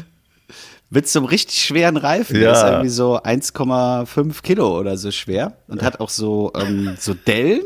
[0.89, 2.35] Mit so einem richtig schweren Reifen.
[2.35, 2.41] Ja.
[2.41, 7.13] Der ist irgendwie so 1,5 Kilo oder so schwer und hat auch so, ähm, so
[7.13, 7.63] Dellen.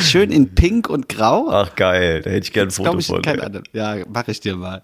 [0.00, 1.48] Schön in Pink und Grau.
[1.50, 3.22] Ach geil, da hätte ich gerne ein Foto ich, von.
[3.22, 3.62] kein.
[3.72, 4.82] Ja, mache ich dir mal.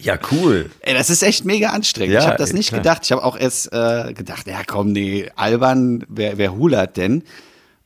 [0.00, 0.70] Ja, cool.
[0.80, 2.12] Ey, das ist echt mega anstrengend.
[2.12, 2.80] Ja, ich habe das nicht klar.
[2.80, 3.02] gedacht.
[3.04, 7.24] Ich habe auch erst äh, gedacht, ja komm, nee, albern, wer, wer hulert denn?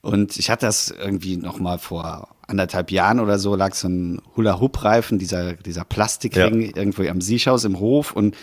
[0.01, 4.21] Und ich hatte das irgendwie noch mal vor anderthalb Jahren oder so, lag so ein
[4.37, 8.35] Hula-Hoop-Reifen, dieser, dieser Plastikring irgendwo am Siechhaus im Hof und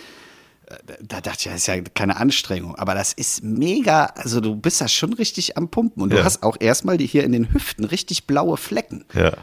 [0.67, 2.75] äh, da dachte ich, das ist ja keine Anstrengung.
[2.75, 6.23] Aber das ist mega, also du bist da schon richtig am Pumpen und du Ja.
[6.23, 9.05] hast auch erstmal hier in den Hüften richtig blaue Flecken.
[9.13, 9.33] Ja.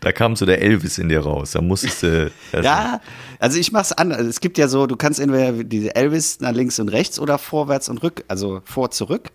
[0.00, 1.50] Da kam so der Elvis in dir raus.
[1.50, 2.30] Da musstest du.
[2.50, 3.00] das- Ja,
[3.38, 4.22] also ich mach's anders.
[4.22, 7.90] Es gibt ja so, du kannst entweder diese Elvis nach links und rechts oder vorwärts
[7.90, 9.30] und rück, also vor zurück.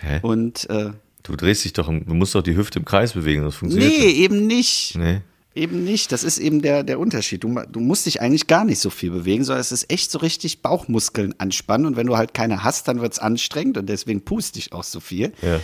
[0.00, 0.18] Hä?
[0.22, 0.90] Und äh,
[1.28, 4.10] Du drehst dich doch, du musst doch die Hüfte im Kreis bewegen, das funktioniert nee,
[4.10, 4.96] eben nicht.
[4.96, 4.96] nicht.
[4.96, 5.20] Nee.
[5.54, 6.12] Eben nicht.
[6.12, 7.42] Das ist eben der, der Unterschied.
[7.42, 10.18] Du, du musst dich eigentlich gar nicht so viel bewegen, sondern es ist echt so
[10.18, 11.86] richtig Bauchmuskeln anspannen.
[11.86, 15.00] Und wenn du halt keine hast, dann wird's anstrengend und deswegen puste ich auch so
[15.00, 15.32] viel.
[15.42, 15.60] Ja.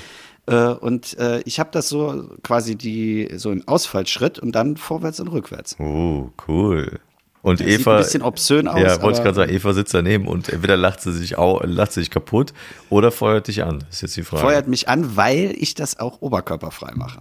[0.46, 5.20] Äh, und äh, ich habe das so quasi die so im Ausfallschritt und dann vorwärts
[5.20, 5.76] und rückwärts.
[5.78, 7.00] Oh, cool.
[7.44, 7.96] Und Das sieht Eva.
[7.96, 11.02] ein bisschen obszön aus, Ja, wollte ich gerade sagen, Eva sitzt daneben und entweder lacht
[11.02, 12.54] sie sich, au, lacht sie sich kaputt
[12.88, 13.84] oder feuert dich an.
[13.90, 14.42] Ist jetzt die Frage.
[14.42, 17.20] feuert mich an, weil ich das auch oberkörperfrei mache.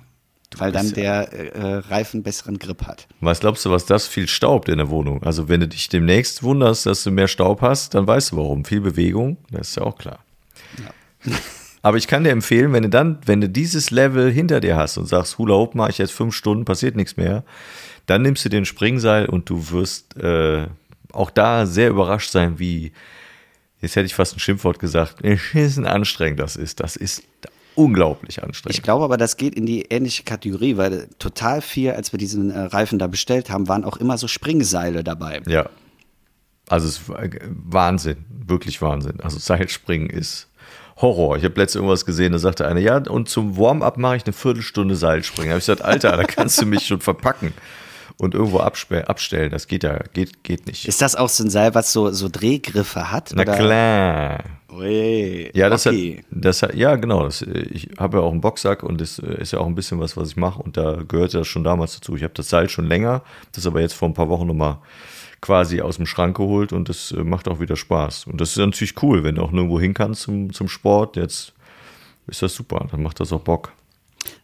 [0.56, 3.08] Weil dann der äh, Reifen besseren Grip hat.
[3.20, 5.22] Was glaubst du, was das viel staubt in der Wohnung?
[5.24, 8.64] Also, wenn du dich demnächst wunderst, dass du mehr Staub hast, dann weißt du warum.
[8.64, 10.20] Viel Bewegung, das ist ja auch klar.
[11.84, 14.98] Aber ich kann dir empfehlen, wenn du dann, wenn du dieses Level hinter dir hast
[14.98, 17.44] und sagst, Hula Hoop mache ich jetzt fünf Stunden, passiert nichts mehr,
[18.06, 20.68] dann nimmst du den Springseil und du wirst äh,
[21.12, 22.94] auch da sehr überrascht sein, wie,
[23.82, 26.80] jetzt hätte ich fast ein Schimpfwort gesagt, beschissen anstrengend das ist.
[26.80, 27.24] Das ist
[27.76, 28.78] unglaublich anstrengend.
[28.78, 32.50] Ich glaube aber, das geht in die ähnliche Kategorie, weil total viel, als wir diesen
[32.50, 35.42] äh, Reifen da bestellt haben, waren auch immer so Springseile dabei.
[35.48, 35.70] Ja.
[36.70, 39.20] Also es war Wahnsinn, wirklich Wahnsinn.
[39.20, 40.48] Also Seilspringen ist
[40.98, 41.38] Horror.
[41.38, 44.34] Ich habe letztens irgendwas gesehen, da sagte einer, ja, und zum Warm-up mache ich eine
[44.34, 45.50] Viertelstunde Seilspringen.
[45.50, 47.54] Da habe ich gesagt, Alter, da kannst du mich schon verpacken
[48.18, 49.52] und irgendwo abstellen.
[49.52, 50.88] Das geht ja, geht, geht nicht.
[50.88, 53.32] Ist das auch so ein Seil, was so, so Drehgriffe hat?
[53.36, 53.56] Na oder?
[53.56, 54.44] klar.
[54.72, 56.18] Ui, Ja, das okay.
[56.18, 57.24] hat, das hat, ja, genau.
[57.26, 60.00] Das, ich habe ja auch einen Boxsack und das äh, ist ja auch ein bisschen
[60.00, 62.16] was, was ich mache und da gehört das schon damals dazu.
[62.16, 64.78] Ich habe das Seil schon länger, das aber jetzt vor ein paar Wochen nochmal
[65.44, 68.28] quasi aus dem Schrank geholt und das äh, macht auch wieder Spaß.
[68.28, 71.18] Und das ist natürlich cool, wenn du auch nirgendwo hin kannst zum, zum Sport.
[71.18, 71.54] Jetzt
[72.28, 73.74] ist das super, dann macht das auch Bock.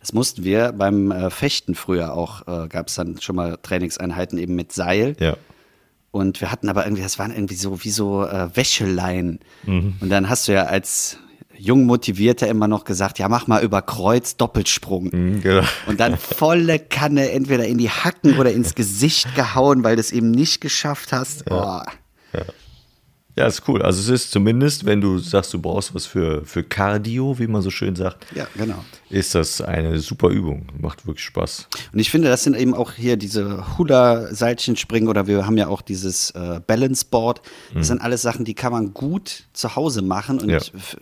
[0.02, 4.38] Das mussten wir beim äh, Fechten früher auch, äh, gab es dann schon mal Trainingseinheiten
[4.38, 5.16] eben mit Seil.
[5.22, 5.38] Ja.
[6.12, 9.40] Und wir hatten aber irgendwie, das waren irgendwie so wie so äh, Wäscheleien.
[9.64, 9.96] Mhm.
[10.02, 11.18] Und dann hast du ja als
[11.60, 15.10] jung Motivierter immer noch gesagt, ja, mach mal über Kreuz Doppelsprung.
[15.12, 15.64] Mhm, genau.
[15.88, 20.12] Und dann volle Kanne entweder in die Hacken oder ins Gesicht gehauen, weil du es
[20.12, 21.50] eben nicht geschafft hast.
[21.52, 21.82] Oh.
[22.34, 22.46] Ja,
[23.48, 23.82] ist cool.
[23.82, 27.62] Also es ist zumindest, wenn du sagst, du brauchst was für, für Cardio, wie man
[27.62, 28.84] so schön sagt, Ja, genau.
[29.10, 30.68] ist das eine super Übung.
[30.80, 31.68] Macht wirklich Spaß.
[31.94, 35.82] Und ich finde, das sind eben auch hier diese Hula-Seilchenspringen oder wir haben ja auch
[35.82, 37.42] dieses äh, Balance-Board.
[37.74, 40.40] Das sind alles Sachen, die kann man gut zu Hause machen.
[40.40, 40.54] Und Mhm.
[40.54, 40.60] Ja.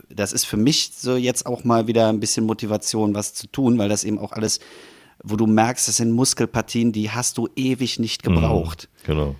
[0.09, 3.77] das ist für mich so jetzt auch mal wieder ein bisschen Motivation, was zu tun,
[3.77, 4.59] weil das eben auch alles,
[5.23, 8.89] wo du merkst, das sind Muskelpartien, die hast du ewig nicht gebraucht.
[9.05, 9.35] Genau.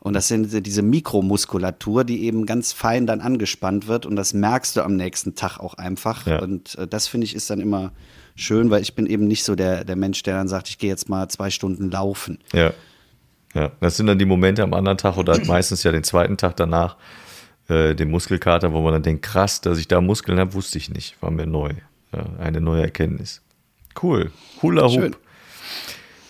[0.00, 4.76] Und das sind diese Mikromuskulatur, die eben ganz fein dann angespannt wird und das merkst
[4.76, 6.26] du am nächsten Tag auch einfach.
[6.26, 6.40] Ja.
[6.40, 7.92] Und äh, das finde ich ist dann immer
[8.34, 10.88] schön, weil ich bin eben nicht so der, der Mensch, der dann sagt, ich gehe
[10.88, 12.38] jetzt mal zwei Stunden laufen.
[12.52, 12.72] Ja.
[13.52, 16.56] Ja, das sind dann die Momente am anderen Tag oder meistens ja den zweiten Tag
[16.56, 16.96] danach,
[17.68, 20.88] äh, den Muskelkater, wo man dann denkt, krass, dass ich da Muskeln habe, wusste ich
[20.88, 21.20] nicht.
[21.20, 21.70] War mir neu.
[22.12, 23.42] Ja, eine neue Erkenntnis.
[24.00, 24.30] Cool.
[24.62, 25.18] Hula Hoop.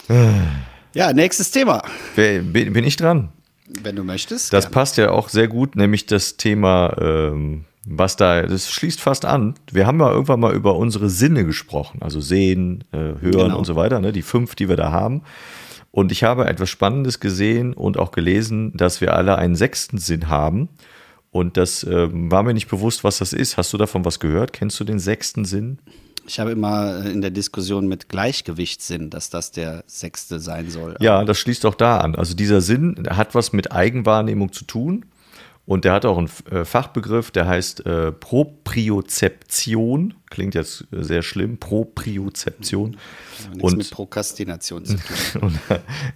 [0.07, 0.47] Schön.
[0.95, 1.85] Ja, nächstes Thema,
[2.17, 3.29] bin ich dran?
[3.83, 4.53] Wenn du möchtest.
[4.53, 4.75] Das gerne.
[4.75, 9.55] passt ja auch sehr gut, nämlich das Thema, ähm, was da, das schließt fast an.
[9.71, 13.59] Wir haben ja irgendwann mal über unsere Sinne gesprochen, also sehen, äh, hören Genau.
[13.59, 14.13] und so weiter, ne?
[14.13, 15.23] die fünf, die wir da haben.
[15.91, 20.29] Und ich habe etwas Spannendes gesehen und auch gelesen, dass wir alle einen sechsten Sinn
[20.29, 20.69] haben.
[21.33, 23.57] Und das ähm, war mir nicht bewusst, was das ist.
[23.57, 24.53] Hast du davon was gehört?
[24.53, 25.79] Kennst du den sechsten Sinn?
[26.31, 30.95] Ich habe immer äh, in der Diskussion mit Gleichgewichtssinn, dass das der sechste sein soll.
[31.01, 32.15] Ja, das schließt auch da an.
[32.15, 35.07] Also dieser Sinn hat was mit Eigenwahrnehmung zu tun.
[35.71, 40.15] Und der hat auch einen äh, Fachbegriff, der heißt äh, Propriozeption.
[40.29, 41.59] Klingt jetzt äh, sehr schlimm.
[41.59, 42.97] Propriozeption.
[43.53, 45.03] Nichts Und mit Prokrastination zu tun.
[45.43, 45.61] und,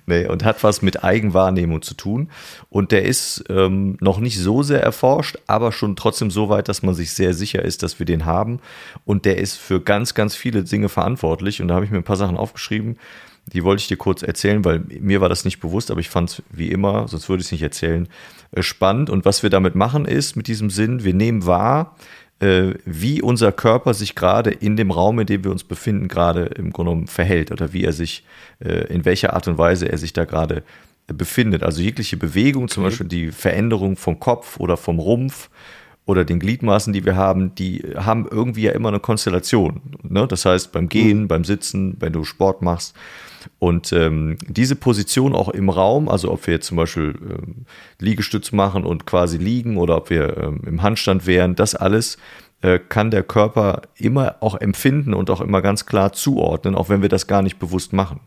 [0.07, 2.31] nee, und hat was mit Eigenwahrnehmung zu tun.
[2.69, 6.83] Und der ist ähm, noch nicht so sehr erforscht, aber schon trotzdem so weit, dass
[6.83, 8.59] man sich sehr sicher ist, dass wir den haben.
[9.05, 11.63] Und der ist für ganz, ganz viele Dinge verantwortlich.
[11.63, 12.99] Und da habe ich mir ein paar Sachen aufgeschrieben,
[13.47, 16.31] die wollte ich dir kurz erzählen, weil mir war das nicht bewusst, aber ich fand
[16.31, 18.09] es wie immer, sonst würde ich es nicht erzählen,
[18.53, 19.11] äh, spannend.
[19.11, 21.97] Und was wir damit machen ist, mit diesem Sinn, wir nehmen wahr,
[22.41, 26.47] äh, wie unser Körper sich gerade in dem Raum, in dem wir uns befinden, gerade
[26.47, 28.25] im Grunde genommen verhält oder wie er sich,
[28.61, 30.63] äh, in welcher Art und Weise er sich da gerade
[31.07, 31.63] befindet.
[31.63, 35.51] Also jegliche Bewegung, zum Beispiel die Veränderung vom Kopf oder vom Rumpf
[36.07, 39.81] oder den Gliedmaßen, die wir haben, die haben irgendwie ja immer eine Konstellation.
[40.03, 40.27] Ne?
[40.27, 42.95] Das heißt, beim Gehen, beim Sitzen, wenn du Sport machst.
[43.59, 47.67] Und ähm, diese Position auch im Raum, also ob wir jetzt zum Beispiel ähm,
[48.01, 52.19] Liegestütz machen und quasi liegen oder ob wir ähm, im Handstand wären, das alles
[52.63, 57.03] äh, kann der Körper immer auch empfinden und auch immer ganz klar zuordnen, auch wenn
[57.03, 58.21] wir das gar nicht bewusst machen.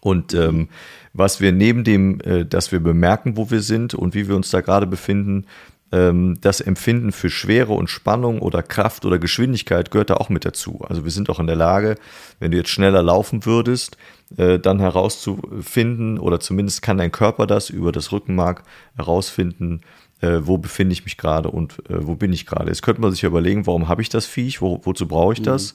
[0.00, 0.68] Und ähm,
[1.12, 4.50] was wir neben dem, äh, dass wir bemerken, wo wir sind und wie wir uns
[4.50, 5.46] da gerade befinden,
[5.92, 10.80] das Empfinden für Schwere und Spannung oder Kraft oder Geschwindigkeit gehört da auch mit dazu.
[10.88, 11.96] Also wir sind auch in der Lage,
[12.40, 13.98] wenn du jetzt schneller laufen würdest,
[14.38, 18.62] äh, dann herauszufinden oder zumindest kann dein Körper das über das Rückenmark
[18.96, 19.82] herausfinden,
[20.22, 22.70] äh, wo befinde ich mich gerade und äh, wo bin ich gerade.
[22.70, 25.42] Jetzt könnte man sich ja überlegen, warum habe ich das Viech, wo, wozu brauche ich
[25.42, 25.74] das?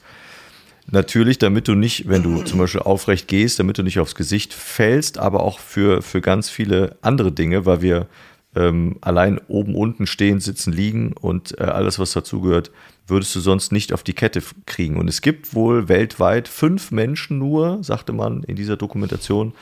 [0.90, 4.54] Natürlich, damit du nicht, wenn du zum Beispiel aufrecht gehst, damit du nicht aufs Gesicht
[4.54, 8.08] fällst, aber auch für, für ganz viele andere Dinge, weil wir
[8.58, 12.72] ähm, allein oben, unten stehen, sitzen, liegen und äh, alles, was dazugehört,
[13.06, 14.98] würdest du sonst nicht auf die Kette kriegen.
[14.98, 19.54] Und es gibt wohl weltweit fünf Menschen nur, sagte man in dieser Dokumentation,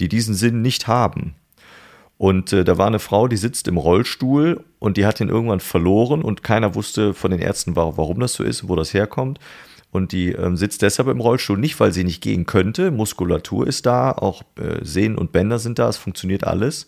[0.00, 1.34] die diesen Sinn nicht haben.
[2.18, 5.60] Und äh, da war eine Frau, die sitzt im Rollstuhl und die hat ihn irgendwann
[5.60, 9.38] verloren und keiner wusste von den Ärzten, wa- warum das so ist wo das herkommt.
[9.92, 13.86] Und die ähm, sitzt deshalb im Rollstuhl, nicht weil sie nicht gehen könnte, Muskulatur ist
[13.86, 16.86] da, auch äh, Sehnen und Bänder sind da, es funktioniert alles.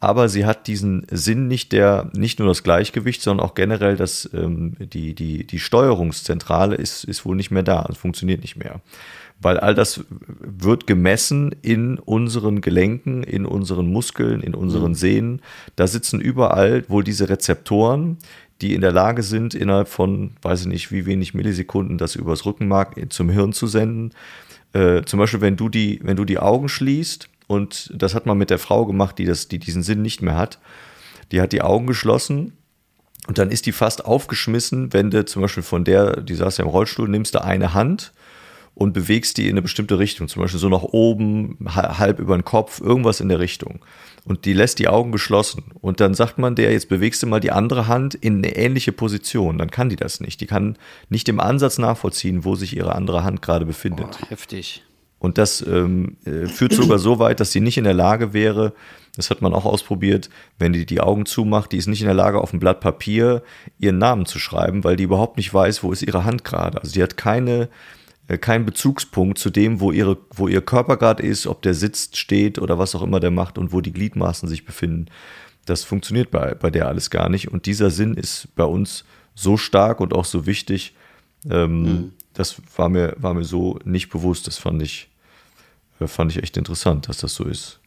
[0.00, 4.30] Aber sie hat diesen Sinn nicht der, nicht nur das Gleichgewicht, sondern auch generell das,
[4.32, 8.80] ähm, die, die, die Steuerungszentrale ist, ist wohl nicht mehr da, es funktioniert nicht mehr.
[9.40, 10.04] Weil all das
[10.40, 15.42] wird gemessen in unseren Gelenken, in unseren Muskeln, in unseren Sehnen.
[15.76, 18.18] Da sitzen überall wohl diese Rezeptoren,
[18.60, 22.46] die in der Lage sind, innerhalb von, weiß ich nicht, wie wenig Millisekunden das übers
[22.46, 24.12] Rückenmark zum Hirn zu senden.
[24.72, 28.38] Äh, zum Beispiel, wenn du die, wenn du die Augen schließt, und das hat man
[28.38, 30.60] mit der Frau gemacht, die, das, die diesen Sinn nicht mehr hat,
[31.32, 32.52] die hat die Augen geschlossen
[33.26, 36.64] und dann ist die fast aufgeschmissen, wenn du zum Beispiel von der, die saß ja
[36.64, 38.12] im Rollstuhl, nimmst du eine Hand
[38.74, 42.36] und bewegst die in eine bestimmte Richtung, zum Beispiel so nach oben, ha- halb über
[42.38, 43.80] den Kopf, irgendwas in der Richtung.
[44.24, 45.64] Und die lässt die Augen geschlossen.
[45.80, 48.92] Und dann sagt man der, jetzt bewegst du mal die andere Hand in eine ähnliche
[48.92, 49.58] Position.
[49.58, 50.40] Dann kann die das nicht.
[50.40, 50.76] Die kann
[51.08, 54.18] nicht im Ansatz nachvollziehen, wo sich ihre andere Hand gerade befindet.
[54.20, 54.84] Boah, heftig.
[55.18, 58.72] Und das ähm, äh, führt sogar so weit, dass sie nicht in der Lage wäre,
[59.18, 62.14] das hat man auch ausprobiert, wenn die die Augen zumacht, die ist nicht in der
[62.14, 63.42] Lage, auf ein Blatt Papier
[63.80, 66.80] ihren Namen zu schreiben, weil die überhaupt nicht weiß, wo ist ihre Hand gerade.
[66.80, 67.68] Also die hat keine,
[68.28, 72.16] äh, keinen Bezugspunkt zu dem, wo, ihre, wo ihr Körper gerade ist, ob der sitzt,
[72.16, 75.06] steht oder was auch immer der macht und wo die Gliedmaßen sich befinden.
[75.66, 77.48] Das funktioniert bei, bei der alles gar nicht.
[77.48, 79.04] Und dieser Sinn ist bei uns
[79.34, 80.94] so stark und auch so wichtig.
[81.50, 84.46] Ähm, Das war mir, war mir so nicht bewusst.
[84.46, 85.08] Das fand ich,
[85.98, 87.80] äh, fand ich echt interessant, dass das so ist.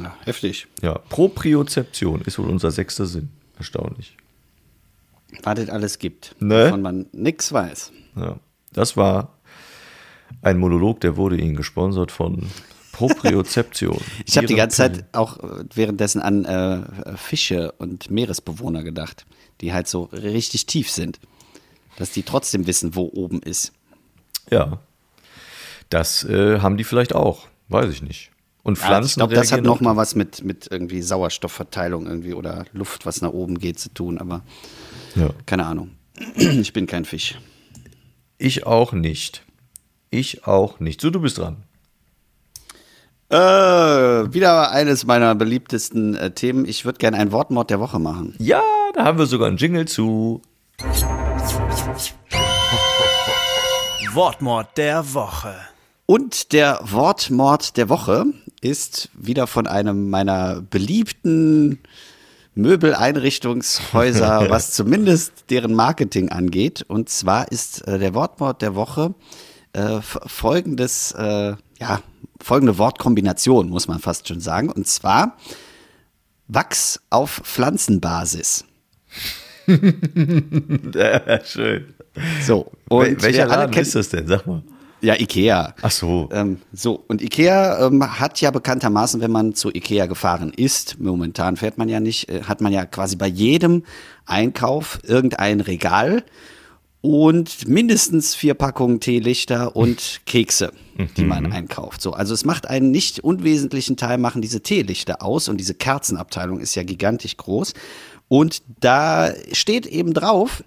[0.00, 0.66] Ja, heftig.
[0.82, 3.30] Ja, Propriozeption ist wohl unser sechster Sinn.
[3.56, 4.16] Erstaunlich.
[5.44, 6.66] Was es alles gibt, Ne?
[6.66, 7.92] wovon man nichts weiß.
[8.16, 8.40] Ja,
[8.72, 9.32] das war
[10.42, 12.50] ein Monolog, der wurde Ihnen gesponsert von
[12.90, 14.00] Propriozeption.
[14.26, 14.76] Ich habe die ganze.
[14.78, 19.24] Zeit auch äh, währenddessen an äh, Fische und Meeresbewohner gedacht,
[19.60, 21.20] die halt so richtig tief sind.
[21.96, 23.72] Dass die trotzdem wissen, wo oben ist.
[24.50, 24.78] Ja.
[25.90, 27.46] Das äh, haben die vielleicht auch.
[27.68, 28.30] Weiß ich nicht.
[28.62, 31.02] Und Ja, Pflanzen ich glaube, das hat reagieren noch auch mal was mit, mit irgendwie
[31.02, 34.18] Sauerstoffverteilung irgendwie oder Luft, was nach oben geht, zu tun.
[34.18, 34.42] Aber
[35.14, 35.30] Ja.
[35.46, 35.90] keine Ahnung.
[36.36, 37.38] Ich bin kein Fisch.
[38.38, 39.44] Ich auch nicht.
[40.10, 41.00] Ich auch nicht.
[41.00, 41.62] So, du bist dran.
[43.30, 46.64] Äh, wieder eines meiner beliebtesten äh, Themen.
[46.66, 48.34] Ich würde gerne einen Wortmord der Woche machen.
[48.38, 48.62] Ja,
[48.94, 50.42] da haben wir sogar einen Jingle zu.
[54.14, 55.56] Wortmord der Woche.
[56.06, 58.26] Und der Wortmord der Woche
[58.60, 61.80] ist wieder von einem meiner beliebten
[62.54, 66.84] Möbeleinrichtungshäuser, was zumindest deren Marketing angeht.
[66.86, 69.14] Und zwar ist äh, der Wortmord der Woche
[69.72, 72.00] äh, folgendes, äh, ja,
[72.40, 74.70] folgende Wortkombination, muss man fast schon sagen.
[74.70, 75.36] Und zwar
[76.46, 78.64] Wachs auf Pflanzenbasis.
[80.94, 81.93] Ja, schön.
[82.46, 82.70] So.
[82.88, 84.26] Und welcher Laden kennen- ist das denn?
[84.26, 84.62] Sag mal.
[85.00, 85.74] Ja, Ikea.
[85.82, 86.30] Ach so.
[86.32, 91.58] Ähm, so, und Ikea ähm, hat ja bekanntermaßen, wenn man zu Ikea gefahren ist, momentan
[91.58, 93.82] fährt man ja nicht, äh, hat man ja quasi bei jedem
[94.24, 96.24] Einkauf irgendein Regal
[97.02, 100.72] und mindestens vier Packungen Teelichter und Kekse,
[101.18, 102.00] die man einkauft.
[102.00, 106.60] So, also es macht einen nicht unwesentlichen Teil, machen diese Teelichter aus und diese Kerzenabteilung
[106.60, 107.74] ist ja gigantisch groß.
[108.28, 110.64] Und da steht eben drauf,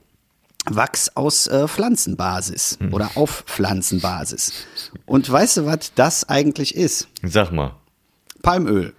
[0.70, 4.52] Wachs aus äh, Pflanzenbasis oder auf Pflanzenbasis.
[5.06, 7.08] Und weißt du, was das eigentlich ist?
[7.24, 7.76] Sag mal.
[8.42, 8.94] Palmöl.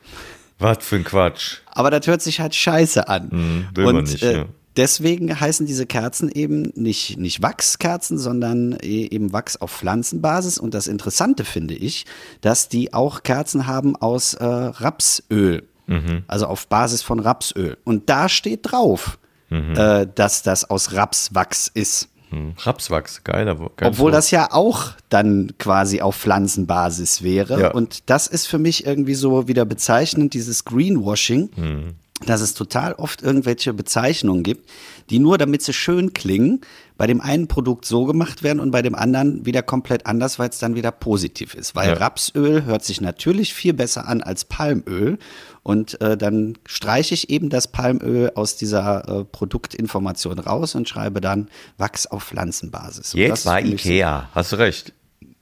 [0.58, 1.58] Was für ein Quatsch.
[1.66, 3.28] Aber das hört sich halt scheiße an.
[3.30, 4.44] Mhm, will man Und nicht, äh, ja.
[4.76, 10.58] deswegen heißen diese Kerzen eben nicht, nicht Wachskerzen, sondern e- eben Wachs auf Pflanzenbasis.
[10.58, 12.06] Und das Interessante finde ich,
[12.40, 15.62] dass die auch Kerzen haben aus äh, Rapsöl.
[15.86, 16.24] Mhm.
[16.26, 17.78] Also auf Basis von Rapsöl.
[17.84, 19.18] Und da steht drauf,
[19.50, 19.74] Mhm.
[19.76, 22.08] äh, dass das aus Rapswachs ist.
[22.30, 22.52] Hm.
[22.58, 23.54] Rapswachs, geiler.
[23.54, 24.14] Geiles Obwohl Wort.
[24.14, 27.58] das ja auch dann quasi auf Pflanzenbasis wäre.
[27.60, 27.70] Ja.
[27.70, 31.94] Und das ist für mich irgendwie so wieder bezeichnend, dieses Greenwashing, Hm.
[32.26, 34.68] dass es total oft irgendwelche Bezeichnungen gibt,
[35.08, 36.60] die nur damit sie schön klingen,
[36.98, 40.50] bei dem einen Produkt so gemacht werden und bei dem anderen wieder komplett anders, weil
[40.50, 41.74] es dann wieder positiv ist.
[41.74, 41.94] Weil Ja.
[41.94, 45.18] Rapsöl hört sich natürlich viel besser an als Palmöl.
[45.62, 51.20] Und äh, dann streiche ich eben das Palmöl aus dieser äh, Produktinformation raus und schreibe
[51.20, 53.14] dann Wachs auf Pflanzenbasis.
[53.14, 54.28] Und Jetzt das war Ikea.
[54.34, 54.92] Hast du recht.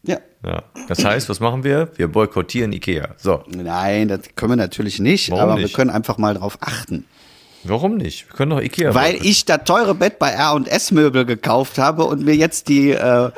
[0.02, 0.18] Ja.
[0.44, 0.62] Ja.
[0.88, 1.90] Das heißt, was machen wir?
[1.96, 3.14] Wir boykottieren Ikea.
[3.16, 3.42] So.
[3.48, 5.70] Nein, das können wir natürlich nicht, Warum aber nicht?
[5.70, 7.04] wir können einfach mal drauf achten.
[7.68, 8.29] Warum nicht?
[8.29, 12.24] Wir können doch Ikea Weil ich das teure Bett bei R&S Möbel gekauft habe und
[12.24, 13.31] mir jetzt die, äh,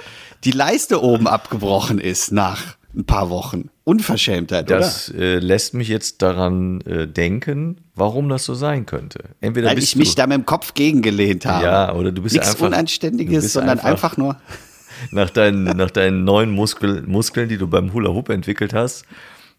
[0.44, 3.70] die Leiste oben abgebrochen ist nach ein paar Wochen.
[3.84, 9.20] Unverschämtheit, Das äh, lässt mich jetzt daran äh, denken, warum das so sein könnte.
[9.40, 9.76] Entweder oder?
[9.76, 11.64] Weil ich mich da mit dem Kopf gegengelehnt habe.
[11.64, 14.36] Ja, oder du bist Nichts einfach- Unanständiges, sondern einfach- einfach, nur.
[15.10, 19.04] nach deinen, nach deinen neuen Muskel, Muskeln, die du beim Hula Hoop entwickelt hast,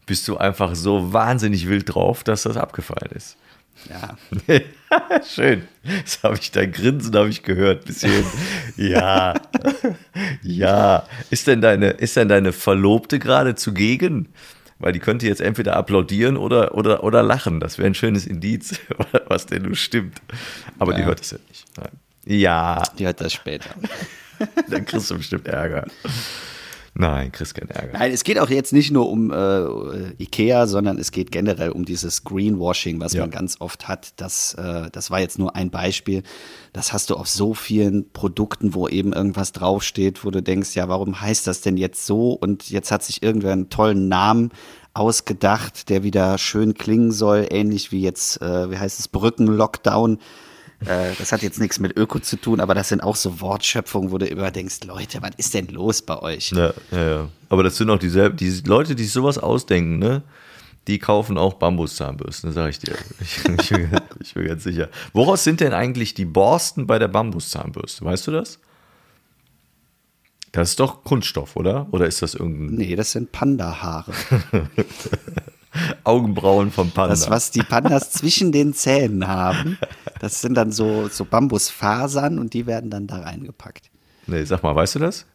[0.06, 3.38] bist du einfach so wahnsinnig wild drauf, dass das abgefallen ist.
[3.88, 4.18] Ja.
[5.24, 5.68] Schön.
[6.04, 7.86] Das habe ich, dein Grinsen habe ich gehört.
[7.86, 8.26] Bisschen.
[8.78, 9.34] Ja.
[10.42, 11.06] Ja.
[11.30, 14.30] Ist denn deine, ist denn deine Verlobte gerade zugegen?
[14.80, 17.60] Weil die könnte jetzt entweder applaudieren oder, oder, oder lachen.
[17.60, 18.80] Das wäre ein schönes Indiz,
[19.28, 20.22] was denn nun stimmt.
[20.78, 21.08] Aber die Ja.
[21.08, 21.66] hört es ja nicht.
[21.78, 21.90] Nein.
[22.26, 23.70] Ja, Die hört das später.
[24.70, 25.86] dann kriegst du bestimmt Ärger.
[27.00, 27.98] Nein, kriegst keinen Ärger.
[27.98, 31.86] Nein, es geht auch jetzt nicht nur um äh, Ikea, sondern es geht generell um
[31.86, 33.22] dieses Greenwashing, was Ja.
[33.22, 34.10] man ganz oft hat.
[34.18, 36.24] Das, äh, das war jetzt nur ein Beispiel.
[36.74, 40.90] Das hast du auf so vielen Produkten, wo eben irgendwas draufsteht, wo du denkst, ja,
[40.90, 42.34] warum heißt das denn jetzt so?
[42.34, 44.52] Und jetzt hat sich irgendwer einen tollen Namen
[44.94, 50.20] ausgedacht, der wieder schön klingen soll, ähnlich wie jetzt, äh, wie heißt es, Brücken-Lockdown.
[50.86, 54.12] Äh, das hat jetzt nichts mit Öko zu tun, aber das sind auch so Wortschöpfungen,
[54.12, 56.52] wo du immer denkst, Leute, was ist denn los bei euch?
[56.52, 57.30] Ja, ja, ja.
[57.50, 60.24] Aber das sind auch dieselben, die Leute, die sich sowas ausdenken, ne?
[60.88, 62.96] Die kaufen auch Bambuszahnbürsten, sag ich dir.
[63.20, 64.90] Ich, ich, bin, ich bin ganz sicher.
[65.14, 68.06] Woraus sind denn eigentlich die Borsten bei der Bambuszahnbürste?
[68.06, 68.60] Weißt du das?
[70.52, 71.88] Das ist doch Kunststoff, oder?
[71.92, 74.14] Oder ist das irgendein Nee, das sind Panda-Haare.
[76.04, 77.10] Augenbrauen vom Panda?
[77.10, 79.78] Das, was die Pandas zwischen den Zähnen haben,
[80.20, 83.90] das sind dann so, so Bambusfasern und die werden dann da reingepackt.
[84.28, 85.26] nee, sag mal, weißt du das?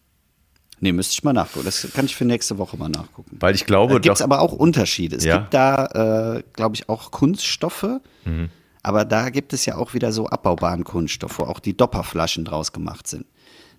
[0.80, 1.64] Nee, müsste ich mal nachgucken.
[1.64, 3.37] Das kann ich für nächste Woche mal nachgucken.
[3.41, 5.16] Weil ich glaube, Da gibt es aber auch Unterschiede.
[5.16, 5.39] Es Ja.
[5.39, 7.87] gibt da, äh, glaube ich, auch Kunststoffe,
[8.24, 8.51] Mhm.
[8.82, 12.72] aber da gibt es ja auch wieder so abbaubaren Kunststoff, wo auch die Dopperflaschen draus
[12.72, 13.24] gemacht sind,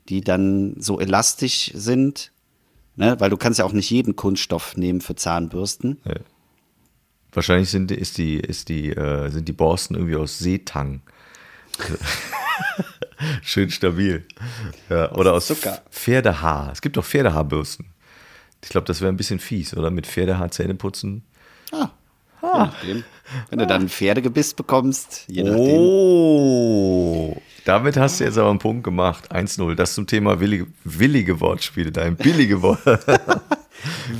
[0.09, 2.31] die dann so elastisch sind,
[2.97, 3.19] Ne?
[3.19, 5.99] Weil du kannst ja auch nicht jeden Kunststoff nehmen für Zahnbürsten.
[7.35, 11.01] Wahrscheinlich sind, ist die, ist die, äh, sind die Borsten irgendwie aus Seetang.
[13.43, 14.25] Schön stabil.
[14.89, 15.81] Ja, oder aus Zucker.
[15.91, 16.71] Pferdehaar.
[16.71, 17.87] Es gibt auch Pferdehaarbürsten.
[18.63, 19.91] Ich glaube, das wäre ein bisschen fies, oder?
[19.91, 21.23] Mit Pferdehaar Zähne putzen.
[21.71, 21.89] Ah.
[22.41, 23.03] Nachdem.
[23.49, 25.77] Wenn du dann ein Pferdegebiss bekommst, je nachdem.
[25.77, 29.33] Oh, damit hast du jetzt aber einen Punkt gemacht.
[29.33, 29.75] 1-0.
[29.75, 31.91] Das zum Thema willige, willige Wortspiele.
[31.91, 32.79] Dein billige Wort.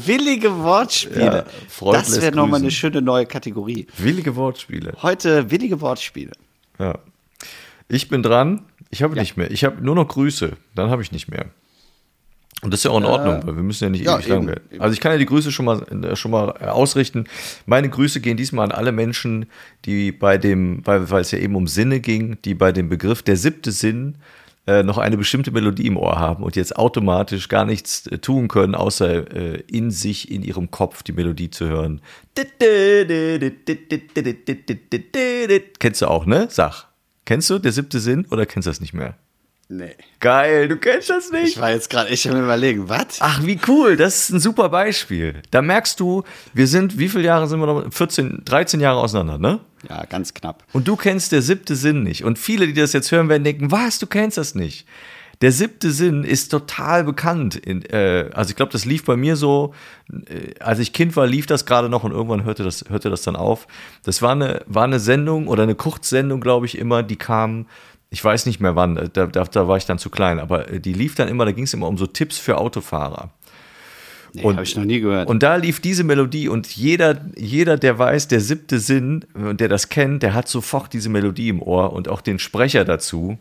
[0.06, 1.45] Willige Wortspiele.
[1.82, 3.88] Ja, das wäre nochmal eine schöne neue Kategorie.
[3.97, 4.93] willige Wortspiele.
[5.01, 6.32] Heute willige Wortspiele.
[6.80, 6.99] Ja.
[7.88, 8.66] Ich bin dran.
[8.89, 9.51] Ich habe nicht mehr.
[9.51, 10.53] Ich habe nur noch Grüße.
[10.76, 11.47] Dann habe ich nicht mehr.
[12.62, 14.47] Und das ist ja auch in Ordnung, weil wir müssen ja nicht ja, ewig lang
[14.47, 14.64] werden.
[14.80, 17.26] Also ich kann ja die Grüße schon mal, äh, schon mal äh, ausrichten.
[17.66, 19.47] Meine Grüße gehen diesmal an alle Menschen,
[19.84, 23.22] die bei dem, weil, weil es ja eben um Sinne ging, die bei dem Begriff
[23.22, 24.16] der siebte Sinn
[24.68, 28.47] äh, noch eine bestimmte Melodie im Ohr haben und jetzt automatisch gar nichts äh, tun
[28.47, 32.01] können, außer äh, in sich, in ihrem Kopf die Melodie zu hören.
[35.80, 36.47] Kennst du auch, ne?
[36.49, 36.88] Sag.
[37.26, 39.16] Kennst du der siebte Sinn oder kennst du das nicht mehr?
[39.68, 39.95] Nee.
[40.20, 41.55] Geil, du kennst das nicht?
[41.55, 43.18] Ich war jetzt gerade echt am überlegen, was?
[43.20, 45.41] Ach, wie cool, das ist ein super Beispiel.
[45.49, 47.91] Da merkst du, wir sind, wie viele Jahre sind wir noch?
[47.91, 49.59] 14, 13 Jahre auseinander, ne?
[49.89, 50.63] Ja, ganz knapp.
[50.72, 52.24] Und du kennst der siebte Sinn nicht.
[52.24, 54.86] Und viele, die das jetzt hören, werden denken, was, du kennst das nicht.
[55.41, 57.55] Der siebte Sinn ist total bekannt.
[57.55, 59.74] In, äh, also ich glaube, das lief bei mir so,
[60.11, 63.24] äh, als ich Kind war, lief das gerade noch und irgendwann hörte das, hörte das
[63.24, 63.68] dann auf.
[64.03, 67.68] Das war eine, war eine Sendung oder eine Kurzsendung, glaube ich, immer, die kam,
[68.10, 70.80] ich weiß nicht mehr wann, da, da, da war ich dann zu klein, aber äh,
[70.80, 73.30] die lief dann immer, da ging es immer um so Tipps für Autofahrer.
[74.34, 75.30] Nee, Und- habe ich noch nie gehört.
[75.30, 79.70] Und da lief diese Melodie und jeder, jeder, der weiß, der siebte Sinn, und der
[79.70, 83.38] das kennt, der hat sofort diese Melodie im Ohr und auch den Sprecher dazu.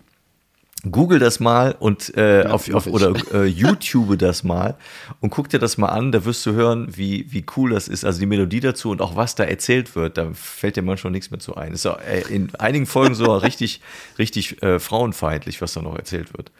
[0.91, 2.93] Google das mal und äh, auf, auf, ich.
[2.93, 4.76] oder äh, YouTube das mal
[5.20, 8.05] und guck dir das mal an, da wirst du hören, wie, wie cool das ist.
[8.05, 11.30] Also die Melodie dazu und auch was da erzählt wird, da fällt dir manchmal nichts
[11.30, 11.72] mehr zu ein.
[11.72, 13.80] Ist auch, äh, in einigen Folgen so richtig,
[14.18, 16.51] richtig äh, frauenfeindlich, was da noch erzählt wird.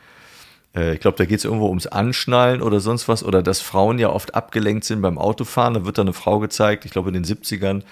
[0.75, 3.22] Äh, Ich glaube, da geht es irgendwo ums Anschnallen oder sonst was.
[3.22, 5.75] Oder dass Frauen ja oft abgelenkt sind beim Autofahren.
[5.75, 7.83] Da wird da eine Frau gezeigt, ich glaube in den 70ern,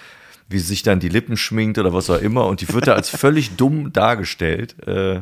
[0.48, 2.46] wie sie sich dann die Lippen schminkt oder was auch immer.
[2.46, 4.76] Und die wird da als völlig dumm dargestellt.
[4.86, 5.20] Äh,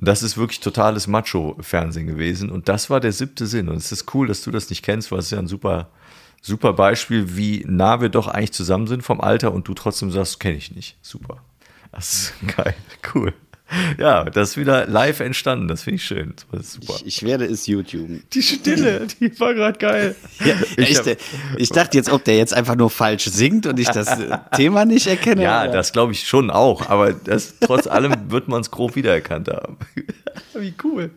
[0.00, 2.50] Das ist wirklich totales Macho-Fernsehen gewesen.
[2.50, 3.68] Und das war der siebte Sinn.
[3.68, 5.90] Und es ist cool, dass du das nicht kennst, weil es ist ja ein super,
[6.40, 10.38] super Beispiel, wie nah wir doch eigentlich zusammen sind vom Alter und du trotzdem sagst,
[10.38, 10.96] kenne ich nicht.
[11.02, 11.42] Super.
[11.90, 12.74] Das ist geil.
[13.12, 13.34] Cool.
[13.98, 15.68] Ja, das ist wieder live entstanden.
[15.68, 16.34] Das finde ich schön.
[16.52, 16.94] Das ist super.
[17.00, 18.08] ich, ich werde es YouTube.
[18.32, 20.14] Die Stille, die war gerade geil.
[20.44, 21.16] Ja, Ich ich, hab-
[21.56, 24.84] ich dachte jetzt, ob der jetzt einfach nur falsch singt und ich das äh, Thema
[24.84, 25.42] nicht erkenne.
[25.42, 25.72] Ja, oder?
[25.72, 29.76] das glaube ich schon auch, aber das, trotz allem wird man es grob wiedererkannt haben.
[30.54, 31.10] Wie cool.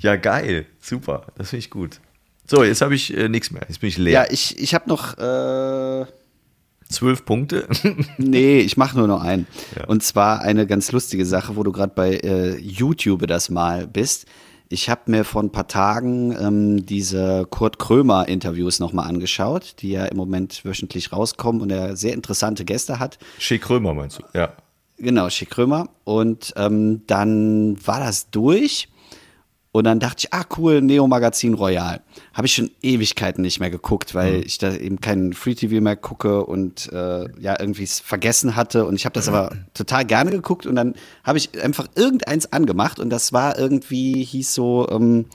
[0.00, 0.66] Ja, geil.
[0.80, 1.26] Super.
[1.36, 2.00] Das finde ich gut.
[2.46, 3.62] So, jetzt habe ich äh, nichts mehr.
[3.68, 4.12] Jetzt bin ich leer.
[4.24, 5.16] Ja, ich, ich habe noch.
[5.18, 6.06] Äh,
[6.90, 7.68] Zwölf Punkte.
[8.18, 9.46] Nee, ich mache nur noch einen.
[9.76, 9.86] Ja.
[9.86, 14.26] Und zwar eine ganz lustige Sache, wo du gerade bei äh, YouTube das mal bist.
[14.68, 19.90] Ich habe mir vor ein paar Tagen ähm, diese Kurt Krömer Interviews nochmal angeschaut, die
[19.90, 23.18] ja im Moment wöchentlich rauskommen und er sehr interessante Gäste hat.
[23.38, 24.38] Shea Krömer meinst du?
[24.38, 24.52] Ja.
[25.00, 25.88] Genau, Schick Krömer.
[26.04, 28.88] Und ähm, dann war das durch.
[29.72, 32.00] Und dann dachte ich, ah cool, Neo Magazin Royal.
[32.34, 35.94] Habe ich schon Ewigkeiten nicht mehr geguckt, weil ich da eben keinen Free TV mehr
[35.94, 38.84] gucke und äh, ja irgendwie es vergessen hatte.
[38.84, 40.66] Und ich habe das aber total gerne geguckt.
[40.66, 45.26] Und dann habe ich einfach irgendeins angemacht und das war irgendwie hieß so ähm,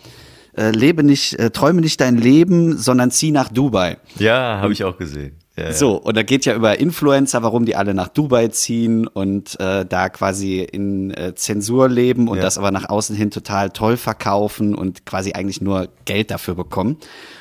[0.58, 3.98] äh, lebe nicht, äh, träume nicht dein Leben, sondern zieh nach Dubai.
[4.18, 5.38] Ja, habe ich auch gesehen.
[5.58, 5.72] Ja.
[5.72, 9.86] So, und da geht ja über Influencer, warum die alle nach Dubai ziehen und äh,
[9.86, 12.44] da quasi in äh, Zensur leben und Ja.
[12.44, 16.98] das aber nach außen hin total toll verkaufen und quasi eigentlich nur Geld dafür bekommen.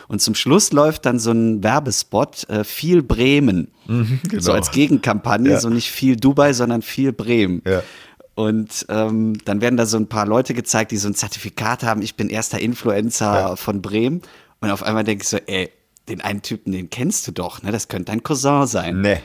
[0.06, 3.72] Und zum Schluss läuft dann so ein Werbespot, äh, viel Bremen.
[3.88, 4.14] genau.
[4.40, 5.60] So als Gegenkampagne, Ja.
[5.60, 7.62] so nicht viel Dubai, sondern viel Bremen.
[7.66, 7.82] Ja.
[8.36, 12.00] Und ähm, dann werden da so ein paar Leute gezeigt, die so ein Zertifikat haben,
[12.02, 14.22] ich bin erster Influencer von Bremen.
[14.60, 15.70] Und auf einmal denke ich so, ey,
[16.08, 17.72] den einen Typen, den kennst du doch, ne?
[17.72, 19.00] Das könnte dein Cousin sein.
[19.00, 19.20] Nee.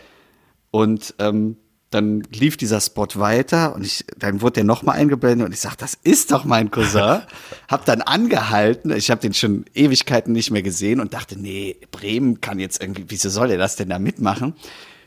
[0.71, 1.57] Und ähm,
[1.89, 5.75] dann lief dieser Spot weiter und ich, dann wurde der nochmal eingeblendet und ich sag,
[5.77, 7.21] das ist doch mein Cousin.
[7.67, 12.41] hab dann angehalten, ich habe den schon Ewigkeiten nicht mehr gesehen und dachte, nee, Bremen
[12.41, 14.53] kann jetzt irgendwie, wieso soll er das denn da mitmachen?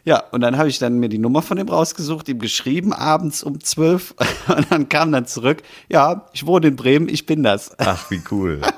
[0.04, 3.44] Ja, und dann habe ich dann mir die Nummer von ihm rausgesucht, ihm geschrieben, abends
[3.44, 4.16] um zwölf
[4.48, 7.78] und dann kam dann zurück, ja, ich wohne in Bremen, ich bin das.
[7.78, 8.60] Ach, wie cool.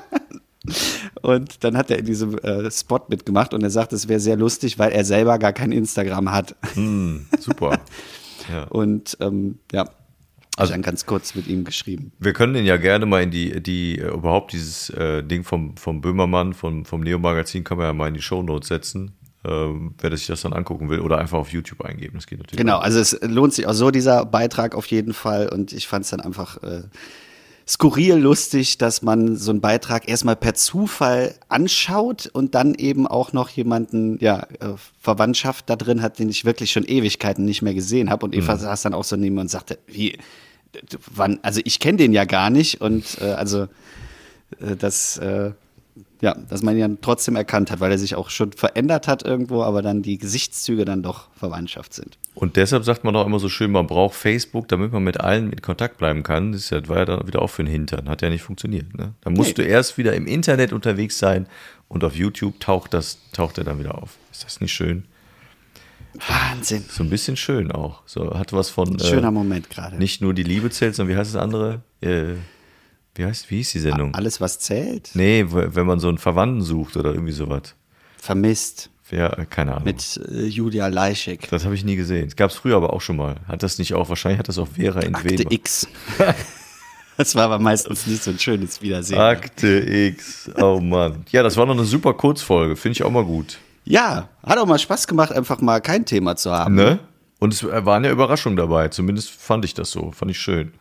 [1.21, 4.35] Und dann hat er in diesem äh, Spot mitgemacht und er sagt, es wäre sehr
[4.37, 6.55] lustig, weil er selber gar kein Instagram hat.
[6.73, 7.79] Hm, super.
[8.51, 8.65] Ja.
[8.65, 9.89] Und ähm, ja,
[10.57, 12.11] Also dann ganz kurz mit ihm geschrieben.
[12.19, 15.75] Wir können den ja gerne mal in die, die äh, überhaupt dieses äh, Ding vom,
[15.77, 19.13] vom Böhmermann, vom, vom Neo-Magazin, kann man ja mal in die Shownotes setzen,
[19.43, 22.13] ähm, wer sich das dann angucken will oder einfach auf YouTube eingeben.
[22.15, 22.57] Das geht natürlich.
[22.57, 22.83] Genau, auch.
[22.83, 25.49] also es lohnt sich auch so, dieser Beitrag auf jeden Fall.
[25.49, 26.83] Und ich fand es dann einfach äh,
[27.67, 33.33] skurril lustig, dass man so einen Beitrag erstmal per Zufall anschaut und dann eben auch
[33.33, 37.73] noch jemanden, ja, äh, Verwandtschaft da drin hat, den ich wirklich schon Ewigkeiten nicht mehr
[37.73, 38.25] gesehen habe.
[38.25, 40.17] Und Eva saß dann auch so neben mir und sagte, wie,
[41.13, 43.67] wann, also ich kenne den ja gar nicht und äh, also
[44.59, 45.51] äh, das, äh,
[46.25, 49.23] ja, dass man ihn ja trotzdem erkannt hat, weil er sich auch schon verändert hat
[49.23, 52.17] irgendwo, aber dann die Gesichtszüge dann doch Verwandtschaft sind.
[52.33, 55.51] Und deshalb sagt man doch immer so schön, man braucht Facebook, damit man mit allen
[55.51, 56.51] in Kontakt bleiben kann.
[56.51, 58.09] Das war ja dann wieder auch für den Hintern.
[58.09, 58.97] Hat ja nicht funktioniert.
[58.97, 59.13] Ne?
[59.21, 59.63] Dann musst Nee.
[59.63, 61.45] du erst wieder im Internet unterwegs sein
[61.87, 64.17] und auf YouTube taucht, das, taucht er dann wieder auf.
[64.31, 65.05] Ist das nicht schön?
[66.27, 66.85] Wahnsinn.
[66.89, 68.01] So ein bisschen schön auch.
[68.05, 69.97] So hat was von Schöner äh, Moment gerade.
[69.97, 71.81] nicht nur die Liebe zählt, sondern wie heißt das andere?
[72.01, 72.35] Äh,
[73.15, 74.13] wie heißt, wie hieß die Sendung?
[74.13, 77.73] Alles, was zählt, Nee, wenn man so einen Verwandten sucht oder irgendwie sowas.
[78.21, 79.85] vermisst Ja, äh, keine Ahnung.
[79.85, 81.47] mit äh, Julia Leischig.
[81.49, 82.27] das habe ich nie gesehen.
[82.27, 83.35] Es gab es früher aber auch schon mal.
[83.47, 85.51] Hat das nicht auch, wahrscheinlich hat das auch Vera in Akte Weber.
[85.51, 85.87] X.
[87.17, 89.19] das war aber meistens nicht so ein schönes Wiedersehen.
[89.19, 90.49] Akte X.
[90.59, 91.23] Oh Mann.
[91.31, 92.75] Ja, das war noch eine super Kurzfolge.
[92.75, 93.59] Finde ich auch mal gut.
[93.85, 96.75] Ja, hat auch mal Spaß gemacht, einfach mal kein Thema zu haben.
[96.75, 96.99] Ne?
[97.39, 98.87] Und es waren ja Überraschungen dabei.
[98.87, 100.11] Zumindest fand ich das so.
[100.11, 100.73] Fand ich schön.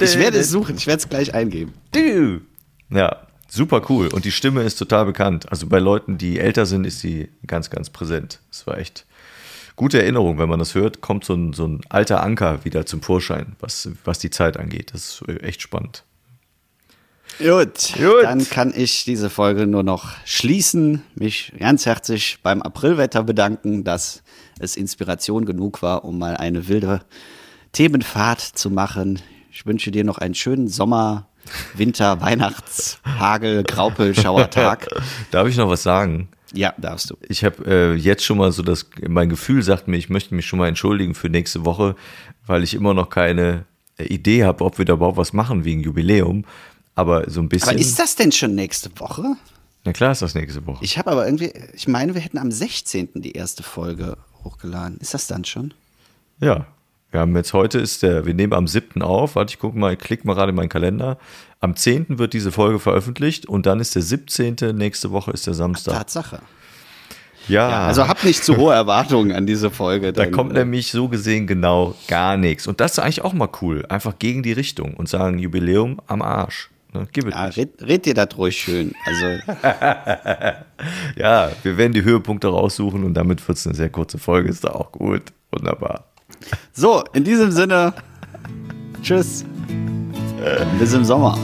[0.00, 1.72] Ich werde es suchen, ich werde es gleich eingeben.
[1.92, 2.40] Du.
[2.90, 4.08] Ja, super cool.
[4.08, 5.50] Und die Stimme ist total bekannt.
[5.50, 8.40] Also bei Leuten, die älter sind, ist sie ganz, ganz präsent.
[8.50, 9.06] Es war echt
[9.76, 10.38] gute Erinnerung.
[10.38, 13.88] Wenn man das hört, kommt so ein, so ein alter Anker wieder zum Vorschein, was,
[14.04, 14.92] was die Zeit angeht.
[14.92, 16.04] Das ist echt spannend.
[17.38, 18.22] Gut, Gut.
[18.22, 24.22] dann kann ich diese Folge nur noch schließen, mich ganz herzlich beim Aprilwetter bedanken, dass
[24.58, 27.00] es Inspiration genug war, um mal eine wilde
[27.72, 29.20] Themenfahrt zu machen.
[29.50, 31.28] Ich wünsche dir noch einen schönen Sommer,
[31.74, 34.88] Winter, Weihnachts, Hagel, Graupel, Schauertag.
[35.30, 36.28] Darf ich noch was sagen?
[36.52, 37.16] Ja, darfst du.
[37.28, 40.46] Ich habe äh, jetzt schon mal so das, mein Gefühl sagt mir, ich möchte mich
[40.46, 41.96] schon mal entschuldigen für nächste Woche,
[42.46, 43.64] weil ich immer noch keine
[43.98, 46.44] äh, Idee habe, ob wir da überhaupt was machen wegen Jubiläum.
[46.94, 47.70] Aber so ein bisschen.
[47.70, 49.36] Aber ist das denn schon nächste Woche?
[49.84, 50.84] Na klar ist das nächste Woche.
[50.84, 53.10] Ich habe aber irgendwie, ich meine, wir hätten am 16.
[53.16, 54.98] die erste Folge hochgeladen.
[54.98, 55.74] Ist das dann schon?
[56.40, 56.66] Ja.
[57.10, 59.00] Wir haben jetzt heute ist der, wir nehmen am 7.
[59.00, 59.36] auf.
[59.36, 61.16] Warte, ich gucke mal, klick mal gerade in meinen Kalender.
[61.60, 62.18] Am 10.
[62.18, 64.56] wird diese Folge veröffentlicht und dann ist der 17.
[64.74, 65.94] nächste Woche ist der Samstag.
[65.94, 66.40] Tatsache.
[67.46, 70.12] Ja, Ja, also hab nicht zu hohe Erwartungen an diese Folge.
[70.12, 72.66] da denn, kommt äh, nämlich so gesehen genau gar nichts.
[72.66, 73.86] Und das ist eigentlich auch mal cool.
[73.88, 76.70] Einfach gegen die Richtung und sagen Jubiläum am Arsch.
[76.94, 77.06] Ne?
[77.12, 78.92] Gib Ja, red, red dir das ruhig schön.
[79.04, 79.26] Also,
[81.16, 84.48] Ja, wir werden die Höhepunkte raussuchen und damit wird es eine sehr kurze Folge.
[84.48, 85.22] Ist da auch gut.
[85.50, 86.04] Wunderbar.
[86.72, 87.92] so, in diesem Sinne,
[89.02, 89.44] tschüss.
[90.78, 91.38] Bis im Sommer.